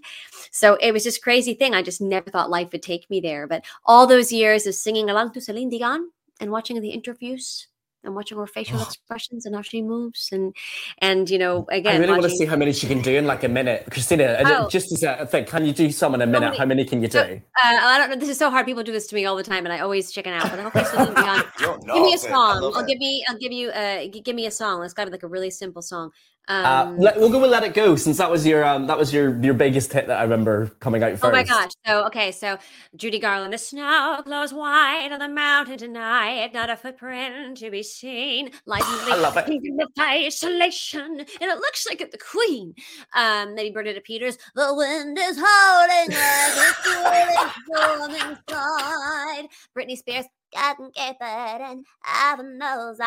So 0.50 0.76
it 0.76 0.94
was 0.94 1.04
just 1.04 1.22
crazy 1.22 1.54
thing. 1.54 1.76
I 1.76 1.82
just 1.82 2.00
never 2.00 2.30
thought 2.32 2.50
life 2.50 2.72
would 2.72 2.82
take 2.82 3.10
me 3.10 3.20
there. 3.20 3.48
But 3.48 3.66
all 3.86 4.08
those 4.08 4.32
years 4.32 4.66
of 4.66 4.76
singing 4.76 5.10
along 5.10 5.34
to 5.34 5.42
Celine 5.42 5.70
Dion 5.70 6.10
and 6.40 6.52
watching 6.52 6.80
the 6.80 6.92
interviews 6.92 7.68
and 8.04 8.16
watching 8.16 8.38
her 8.38 8.46
facial 8.48 8.82
expressions 8.82 9.46
and 9.46 9.56
how 9.56 9.62
she 9.62 9.82
moves 9.82 10.30
and 10.32 10.54
and 11.00 11.30
you 11.30 11.38
know 11.40 11.66
again 11.70 11.96
I 11.96 12.00
really 12.00 12.12
want 12.12 12.24
to 12.24 12.30
see 12.30 12.46
how 12.46 12.56
many 12.56 12.74
she 12.74 12.88
can 12.88 13.02
do 13.02 13.16
in 13.16 13.26
like 13.26 13.44
a 13.44 13.48
minute. 13.48 13.88
Christina, 13.92 14.24
uh, 14.26 14.44
Oh. 14.66 14.70
just 14.70 14.92
as 14.92 15.04
a 15.04 15.26
thing, 15.26 15.46
can 15.46 15.66
you 15.66 15.74
do 15.74 15.92
some 15.92 16.14
in 16.16 16.22
a 16.22 16.26
minute? 16.26 16.42
many- 16.48 16.58
How 16.58 16.66
many 16.66 16.86
can 16.86 17.02
you 17.02 17.08
do? 17.08 17.20
Uh, 17.20 17.40
I 17.64 17.98
don't 17.98 18.10
know. 18.10 18.16
This 18.18 18.30
is 18.30 18.38
so 18.38 18.50
hard. 18.50 18.66
People 18.66 18.84
do 18.84 18.92
this 18.92 19.08
to 19.08 19.16
me 19.16 19.26
all 19.26 19.36
the 19.36 19.44
time, 19.44 19.66
and 19.66 19.72
I 19.74 19.80
always 19.80 20.12
chicken 20.12 20.34
out. 20.34 20.50
But 20.50 20.60
I 20.60 20.64
hope 20.64 20.76
I 20.76 20.84
Celine 20.84 21.14
Dion. 21.14 21.44
You're 21.60 21.78
Give 21.78 22.04
me 22.04 22.14
a 22.14 22.18
song. 22.18 22.72
I'll 22.76 22.80
it. 22.80 22.88
give 22.88 22.98
me. 23.00 23.24
I'll 23.28 23.38
give 23.38 23.52
you. 23.52 23.70
Uh, 23.70 24.04
g- 24.08 24.22
give 24.22 24.36
me 24.36 24.46
a 24.48 24.52
song. 24.52 24.84
It's 24.84 24.94
got 24.94 25.06
to 25.06 25.10
be 25.12 25.16
like 25.16 25.24
a 25.24 25.28
really 25.28 25.50
simple 25.50 25.82
song. 25.82 26.12
Um, 26.50 26.66
Uh, 26.66 26.92
let, 26.98 27.18
we'll 27.18 27.30
go 27.30 27.40
with 27.40 27.52
"Let 27.52 27.64
It 27.64 27.74
Go" 27.74 27.96
since 27.96 28.18
that 28.18 28.30
was 28.30 28.46
your 28.46 28.66
um, 28.66 28.88
that 28.88 28.98
was 28.98 29.14
your 29.14 29.42
your 29.42 29.54
biggest 29.54 29.94
hit 29.94 30.08
that 30.08 30.20
I 30.20 30.24
remember 30.24 30.68
coming 30.80 31.02
out 31.02 31.12
first. 31.12 31.24
Oh 31.24 31.32
my 31.32 31.44
gosh. 31.44 31.72
So, 31.86 32.06
okay. 32.08 32.34
So, 32.34 32.58
Judy 32.98 33.18
Garland, 33.18 33.54
the 33.54 33.58
snow 33.58 34.22
glows 34.26 34.54
white 34.54 35.10
on 35.12 35.20
the 35.20 35.30
mountain 35.30 35.78
tonight. 35.78 36.54
Not 36.54 36.70
a 36.70 36.76
footprint 36.76 37.58
to 37.60 37.72
be 37.72 37.82
seen. 37.82 38.52
Light 38.66 38.84
I 38.86 39.16
love 39.16 39.38
it. 39.38 39.46
With 39.48 39.88
isolation. 39.98 41.20
And 41.20 41.28
it 41.42 41.58
looks 41.60 41.88
like 41.88 42.02
it, 42.02 42.12
the 42.12 42.18
queen. 42.18 42.76
Um, 43.16 43.56
maybe 43.56 43.72
Bernadette 43.72 44.04
Peters. 44.04 44.38
The 44.56 44.74
wind 44.74 45.18
is 45.20 45.38
howling 45.38 46.10
like 46.10 46.54
it's 46.58 47.58
feeling 47.68 48.32
inside. 48.32 49.48
Britney 49.78 49.98
Spears. 49.98 50.26
Gotta 50.54 50.90
get 50.96 51.18
that 51.20 51.62
and 51.62 51.86
heaven 52.04 52.58
knows 52.58 53.00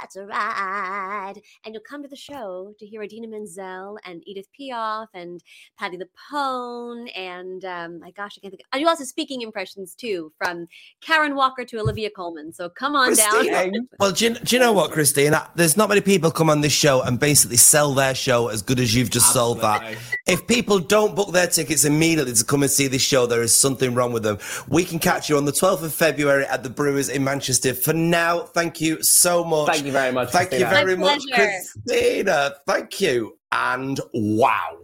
that's 0.00 0.16
right. 0.16 1.34
And 1.64 1.74
you'll 1.74 1.82
come 1.82 2.02
to 2.02 2.08
the 2.08 2.16
show 2.16 2.72
to 2.78 2.86
hear 2.86 3.02
Idina 3.02 3.28
Menzel 3.28 3.98
and 4.04 4.22
Edith 4.26 4.48
Piaf 4.58 5.08
and 5.14 5.42
Patty 5.78 5.96
the 5.96 6.08
Pone, 6.30 7.08
and 7.08 7.64
um, 7.64 8.00
my 8.00 8.10
gosh, 8.12 8.38
I 8.38 8.40
can't 8.40 8.52
think. 8.52 8.62
I 8.72 8.78
do 8.78 8.86
also 8.86 9.04
speaking 9.04 9.42
impressions 9.42 9.94
too, 9.94 10.32
from 10.38 10.68
Karen 11.00 11.34
Walker 11.34 11.64
to 11.64 11.78
Olivia 11.78 12.10
Colman. 12.10 12.52
So 12.52 12.68
come 12.68 12.94
on 12.94 13.14
down. 13.14 13.88
Well, 13.98 14.12
do 14.12 14.26
you, 14.26 14.34
do 14.34 14.56
you 14.56 14.60
know 14.60 14.72
what, 14.72 14.92
Christine? 14.92 15.34
There's 15.54 15.76
not 15.76 15.88
many 15.88 16.00
people 16.00 16.30
come 16.30 16.50
on 16.50 16.60
this 16.60 16.72
show 16.72 17.02
and 17.02 17.18
basically 17.18 17.56
sell 17.56 17.92
their 17.92 18.14
show 18.14 18.48
as 18.48 18.62
good 18.62 18.78
as 18.78 18.94
you've 18.94 19.10
just 19.10 19.32
sold 19.32 19.60
that. 19.60 19.96
If 20.26 20.46
people 20.46 20.78
don't 20.78 21.16
book 21.16 21.32
their 21.32 21.46
tickets 21.46 21.84
immediately 21.84 22.34
to 22.34 22.44
come 22.44 22.62
and 22.62 22.70
see 22.70 22.86
this 22.86 23.02
show, 23.02 23.26
there 23.26 23.42
is 23.42 23.54
something 23.54 23.94
wrong 23.94 24.12
with 24.12 24.22
them. 24.22 24.38
We 24.68 24.84
can 24.84 24.98
catch 24.98 25.28
you 25.28 25.36
on 25.36 25.44
the 25.44 25.52
12th 25.52 25.82
of 25.82 25.92
February 25.92 26.44
at 26.46 26.57
the 26.62 26.70
Brewers 26.70 27.08
in 27.08 27.24
Manchester. 27.24 27.74
For 27.74 27.92
now, 27.92 28.40
thank 28.40 28.80
you 28.80 29.02
so 29.02 29.44
much. 29.44 29.68
Thank 29.68 29.86
you 29.86 29.92
very 29.92 30.12
much, 30.12 30.30
Thank 30.30 30.52
you 30.52 30.58
very 30.60 30.96
My 30.96 31.14
much, 31.14 31.22
pleasure. 31.26 31.60
Christina. 31.84 32.54
Thank 32.66 33.00
you. 33.00 33.38
And 33.50 34.00
wow. 34.12 34.78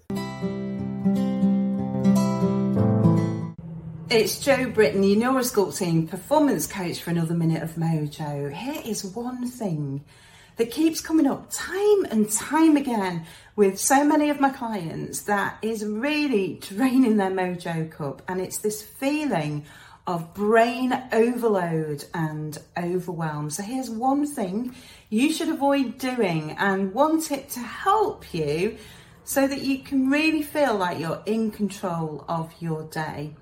It's 4.11 4.39
Joe 4.39 4.71
Britton, 4.71 5.03
your 5.03 5.17
neurosculpting 5.17 6.09
performance 6.09 6.67
coach 6.67 7.03
for 7.03 7.11
another 7.11 7.35
minute 7.35 7.63
of 7.63 7.75
mojo. 7.75 8.53
Here 8.53 8.83
is 8.85 9.05
one 9.05 9.49
thing 9.49 10.05
that 10.57 10.71
keeps 10.71 11.01
coming 11.01 11.27
up 11.27 11.51
time 11.51 12.05
and 12.11 12.31
time 12.31 12.77
again 12.77 13.27
with 13.57 13.79
so 13.79 14.05
many 14.05 14.31
of 14.31 14.39
my 14.39 14.51
clients 14.51 15.23
that 15.23 15.59
is 15.63 15.85
really 15.85 16.61
draining 16.61 17.17
their 17.17 17.31
mojo 17.31 17.91
cup, 17.91 18.23
and 18.29 18.41
it's 18.41 18.59
this 18.59 18.83
feeling 18.83 19.65
of 20.07 20.35
brain 20.35 21.03
overload 21.13 22.05
and 22.13 22.59
overwhelm. 22.77 23.51
So 23.51 23.63
here's 23.63 23.91
one 23.91 24.27
thing 24.27 24.75
you 25.09 25.33
should 25.33 25.49
avoid 25.49 25.99
doing 25.99 26.53
and 26.53 26.93
want 26.93 27.31
it 27.31 27.49
to 27.51 27.61
help 27.61 28.35
you 28.35 28.77
so 29.25 29.47
that 29.47 29.63
you 29.63 29.79
can 29.79 30.11
really 30.11 30.43
feel 30.43 30.77
like 30.77 30.99
you're 30.99 31.23
in 31.25 31.51
control 31.51 32.25
of 32.29 32.53
your 32.61 32.83
day. 32.85 33.35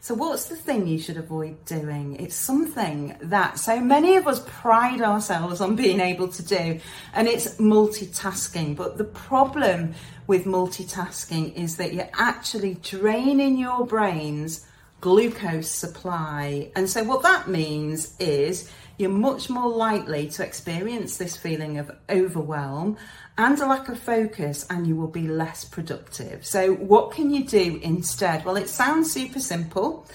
So, 0.00 0.14
what's 0.14 0.46
the 0.46 0.56
thing 0.56 0.86
you 0.86 0.98
should 0.98 1.16
avoid 1.16 1.64
doing? 1.64 2.16
It's 2.20 2.36
something 2.36 3.16
that 3.22 3.58
so 3.58 3.80
many 3.80 4.16
of 4.16 4.28
us 4.28 4.44
pride 4.46 5.00
ourselves 5.00 5.60
on 5.60 5.76
being 5.76 6.00
able 6.00 6.28
to 6.28 6.42
do, 6.44 6.80
and 7.12 7.26
it's 7.26 7.56
multitasking. 7.56 8.76
But 8.76 8.98
the 8.98 9.04
problem 9.04 9.94
with 10.26 10.44
multitasking 10.44 11.54
is 11.54 11.76
that 11.78 11.92
you're 11.92 12.10
actually 12.14 12.74
draining 12.74 13.58
your 13.58 13.86
brain's 13.86 14.66
glucose 15.04 15.70
supply. 15.70 16.70
And 16.74 16.88
so, 16.88 17.04
what 17.04 17.22
that 17.24 17.46
means 17.46 18.16
is 18.18 18.70
you're 18.96 19.10
much 19.10 19.50
more 19.50 19.68
likely 19.68 20.28
to 20.28 20.42
experience 20.42 21.18
this 21.18 21.36
feeling 21.36 21.76
of 21.76 21.90
overwhelm 22.08 22.96
and 23.36 23.60
a 23.60 23.66
lack 23.66 23.90
of 23.90 23.98
focus, 23.98 24.64
and 24.70 24.86
you 24.86 24.96
will 24.96 25.08
be 25.08 25.28
less 25.28 25.62
productive. 25.62 26.46
So, 26.46 26.72
what 26.72 27.10
can 27.10 27.30
you 27.30 27.44
do 27.44 27.78
instead? 27.82 28.46
Well, 28.46 28.56
it 28.56 28.70
sounds 28.70 29.12
super 29.12 29.40
simple, 29.40 30.06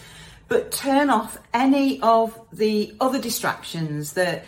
but 0.48 0.72
turn 0.72 1.12
off 1.12 1.38
any 1.54 2.02
of 2.02 2.40
the 2.52 2.96
other 3.00 3.22
distractions 3.22 4.14
that 4.14 4.46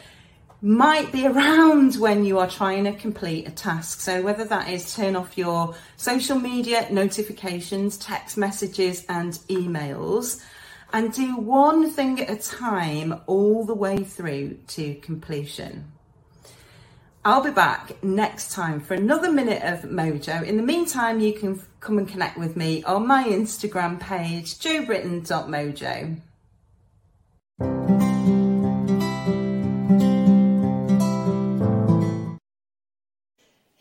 might 0.62 1.12
be 1.12 1.26
around 1.26 1.96
when 1.96 2.24
you 2.24 2.38
are 2.38 2.50
trying 2.50 2.84
to 2.84 2.94
complete 2.94 3.48
a 3.48 3.52
task. 3.52 4.00
So, 4.00 4.22
whether 4.22 4.46
that 4.46 4.70
is 4.70 4.96
turn 4.96 5.16
off 5.16 5.38
your 5.38 5.76
social 5.98 6.40
media 6.40 6.88
notifications, 6.92 7.98
text 7.98 8.38
messages, 8.38 9.04
and 9.10 9.34
emails, 9.50 10.44
and 10.94 11.12
do 11.14 11.38
one 11.38 11.90
thing 11.90 12.22
at 12.22 12.30
a 12.30 12.36
time 12.36 13.22
all 13.26 13.66
the 13.66 13.74
way 13.74 14.04
through 14.04 14.60
to 14.68 14.96
completion. 14.96 15.92
I'll 17.24 17.44
be 17.44 17.52
back 17.52 18.04
next 18.04 18.52
time 18.52 18.82
for 18.82 18.96
another 18.96 19.32
minute 19.32 19.62
of 19.64 19.90
mojo. 19.90 20.44
In 20.44 20.58
the 20.58 20.64
meantime, 20.64 21.20
you 21.20 21.34
can 21.34 21.62
come 21.80 21.98
and 21.98 22.08
connect 22.08 22.38
with 22.38 22.56
me 22.56 22.84
on 22.84 23.08
my 23.08 23.24
Instagram 23.24 24.00
page, 24.00 24.58
joebritton.mojo. 24.60 26.22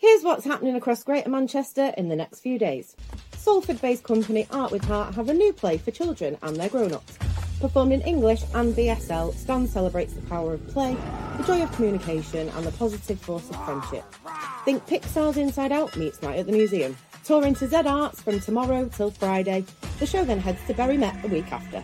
Here's 0.01 0.23
what's 0.23 0.45
happening 0.45 0.75
across 0.75 1.03
Greater 1.03 1.29
Manchester 1.29 1.93
in 1.95 2.09
the 2.09 2.15
next 2.15 2.39
few 2.39 2.57
days. 2.57 2.95
Salford 3.37 3.79
based 3.81 4.01
company 4.03 4.47
Art 4.49 4.71
with 4.71 4.83
Heart 4.83 5.13
have 5.13 5.29
a 5.29 5.33
new 5.33 5.53
play 5.53 5.77
for 5.77 5.91
children 5.91 6.39
and 6.41 6.55
their 6.57 6.69
grown 6.69 6.91
ups. 6.91 7.19
Performed 7.59 7.93
in 7.93 8.01
English 8.01 8.41
and 8.55 8.73
BSL, 8.73 9.31
Stan 9.35 9.67
celebrates 9.67 10.13
the 10.13 10.23
power 10.23 10.55
of 10.55 10.67
play, 10.69 10.97
the 11.37 11.43
joy 11.43 11.61
of 11.61 11.71
communication, 11.73 12.49
and 12.49 12.65
the 12.65 12.71
positive 12.71 13.21
force 13.21 13.47
of 13.51 13.63
friendship. 13.63 14.03
Think 14.65 14.83
Pixar's 14.87 15.37
Inside 15.37 15.71
Out 15.71 15.95
meets 15.95 16.23
Night 16.23 16.39
at 16.39 16.47
the 16.47 16.51
Museum. 16.51 16.97
Touring 17.23 17.53
to 17.53 17.67
Z 17.67 17.75
Arts 17.85 18.23
from 18.23 18.39
tomorrow 18.39 18.89
till 18.89 19.11
Friday, 19.11 19.63
the 19.99 20.07
show 20.07 20.25
then 20.25 20.39
heads 20.39 20.65
to 20.65 20.73
Bury 20.73 20.97
Met 20.97 21.21
the 21.21 21.27
week 21.27 21.51
after. 21.51 21.83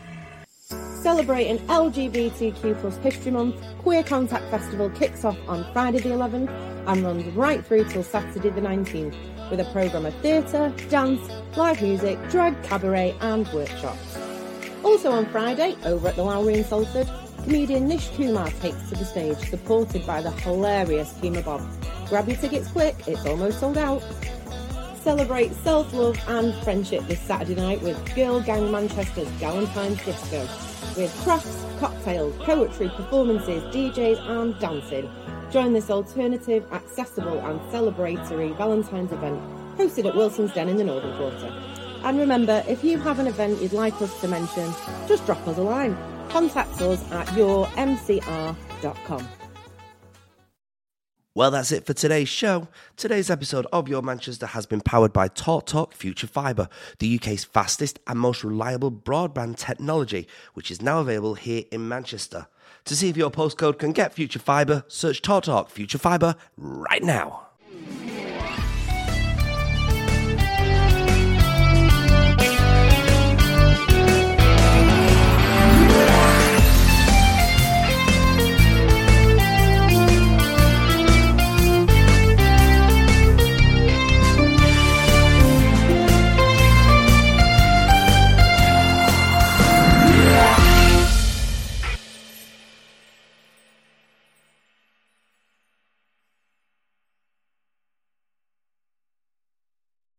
Celebrating 1.04 1.60
LGBTQ 1.68 2.82
plus 2.82 2.98
History 2.98 3.30
Month, 3.30 3.64
Queer 3.84 4.02
Contact 4.02 4.50
Festival 4.50 4.90
kicks 4.90 5.24
off 5.24 5.38
on 5.48 5.72
Friday 5.72 6.00
the 6.00 6.10
11th 6.10 6.77
and 6.88 7.04
runs 7.04 7.26
right 7.36 7.66
through 7.66 7.84
till 7.86 8.04
Saturday 8.04 8.50
the 8.50 8.62
19th 8.62 9.16
with 9.50 9.60
a 9.60 9.66
programme 9.66 10.06
of 10.06 10.16
theatre, 10.16 10.74
dance, 10.90 11.30
live 11.56 11.82
music, 11.82 12.18
drag, 12.30 12.62
cabaret 12.64 13.16
and 13.22 13.48
workshops. 13.50 14.18
Also 14.84 15.12
on 15.12 15.26
Friday, 15.28 15.76
over 15.86 16.08
at 16.08 16.16
the 16.16 16.24
Lowry 16.24 16.56
in 16.56 16.64
Salford, 16.64 17.10
comedian 17.44 17.88
Nish 17.88 18.10
Kumar 18.10 18.50
takes 18.60 18.90
to 18.90 18.96
the 18.96 19.06
stage, 19.06 19.38
supported 19.50 20.06
by 20.06 20.22
the 20.22 20.32
hilarious 20.32 21.14
Kemah 21.14 21.46
Bob. 21.46 21.62
Grab 22.08 22.28
your 22.28 22.38
tickets 22.38 22.72
quick, 22.72 22.96
it's 23.08 23.26
almost 23.26 23.60
sold 23.60 23.78
out. 23.78 24.04
Celebrate 25.02 25.54
self-love 25.54 26.20
and 26.28 26.54
friendship 26.64 27.06
this 27.08 27.20
Saturday 27.22 27.56
night 27.56 27.82
with 27.82 27.98
Girl 28.16 28.42
Gang 28.42 28.72
Manchester's 28.72 29.30
Galentine's 29.40 30.04
Disco, 30.04 30.42
with 31.00 31.14
crafts, 31.24 31.66
cocktails, 31.80 32.36
poetry, 32.44 32.90
performances, 32.90 33.64
DJs 33.74 34.20
and 34.30 34.60
dancing. 34.60 35.10
Join 35.52 35.74
this 35.74 35.90
alternative, 35.90 36.66
accessible 36.74 37.40
and 37.40 37.60
celebratory 37.72 38.56
Valentine's 38.58 39.12
event 39.12 39.40
hosted 39.78 40.06
at 40.06 40.16
Wilson's 40.16 40.54
Den 40.54 40.70
in 40.70 40.78
the 40.78 40.84
Northern 40.84 41.16
Quarter. 41.18 41.48
And 42.04 42.20
remember, 42.20 42.64
if 42.68 42.84
you 42.84 42.98
have 43.00 43.20
an 43.20 43.28
event 43.28 43.62
you'd 43.62 43.74
like 43.74 44.02
us 44.02 44.20
to 44.22 44.28
mention, 44.28 44.74
just 45.08 45.26
drop 45.26 45.48
us 45.48 45.58
a 45.58 45.62
line. 45.62 45.98
Contact 46.30 46.82
us 46.82 47.10
at 47.12 47.28
yourmcr.com. 47.28 48.58
Well, 51.38 51.52
that's 51.52 51.72
it 51.72 51.86
for 51.86 51.94
today's 51.94 52.30
show. 52.30 52.68
Today's 52.96 53.30
episode 53.30 53.68
of 53.72 53.88
Your 53.88 54.02
Manchester 54.02 54.48
has 54.48 54.66
been 54.66 54.82
powered 54.82 55.14
by 55.14 55.28
Talk 55.28 55.68
Talk 55.68 55.94
Future 55.94 56.26
Fibre, 56.26 56.68
the 56.98 57.16
UK's 57.16 57.44
fastest 57.44 58.00
and 58.08 58.18
most 58.18 58.44
reliable 58.44 58.92
broadband 58.92 59.58
technology, 59.58 60.28
which 60.56 60.72
is 60.72 60.82
now 60.82 61.00
available 61.00 61.36
here 61.36 61.66
in 61.70 61.88
Manchester. 61.88 62.48
To 62.86 62.96
see 62.96 63.10
if 63.10 63.18
your 63.18 63.30
postcode 63.30 63.78
can 63.78 63.92
get 63.92 64.16
Future 64.16 64.40
Fibre, 64.40 64.84
search 64.88 65.22
Talk 65.22 65.44
Talk 65.44 65.70
Future 65.70 66.00
Fibre 66.00 66.34
right 66.58 67.04
now. 67.04 67.47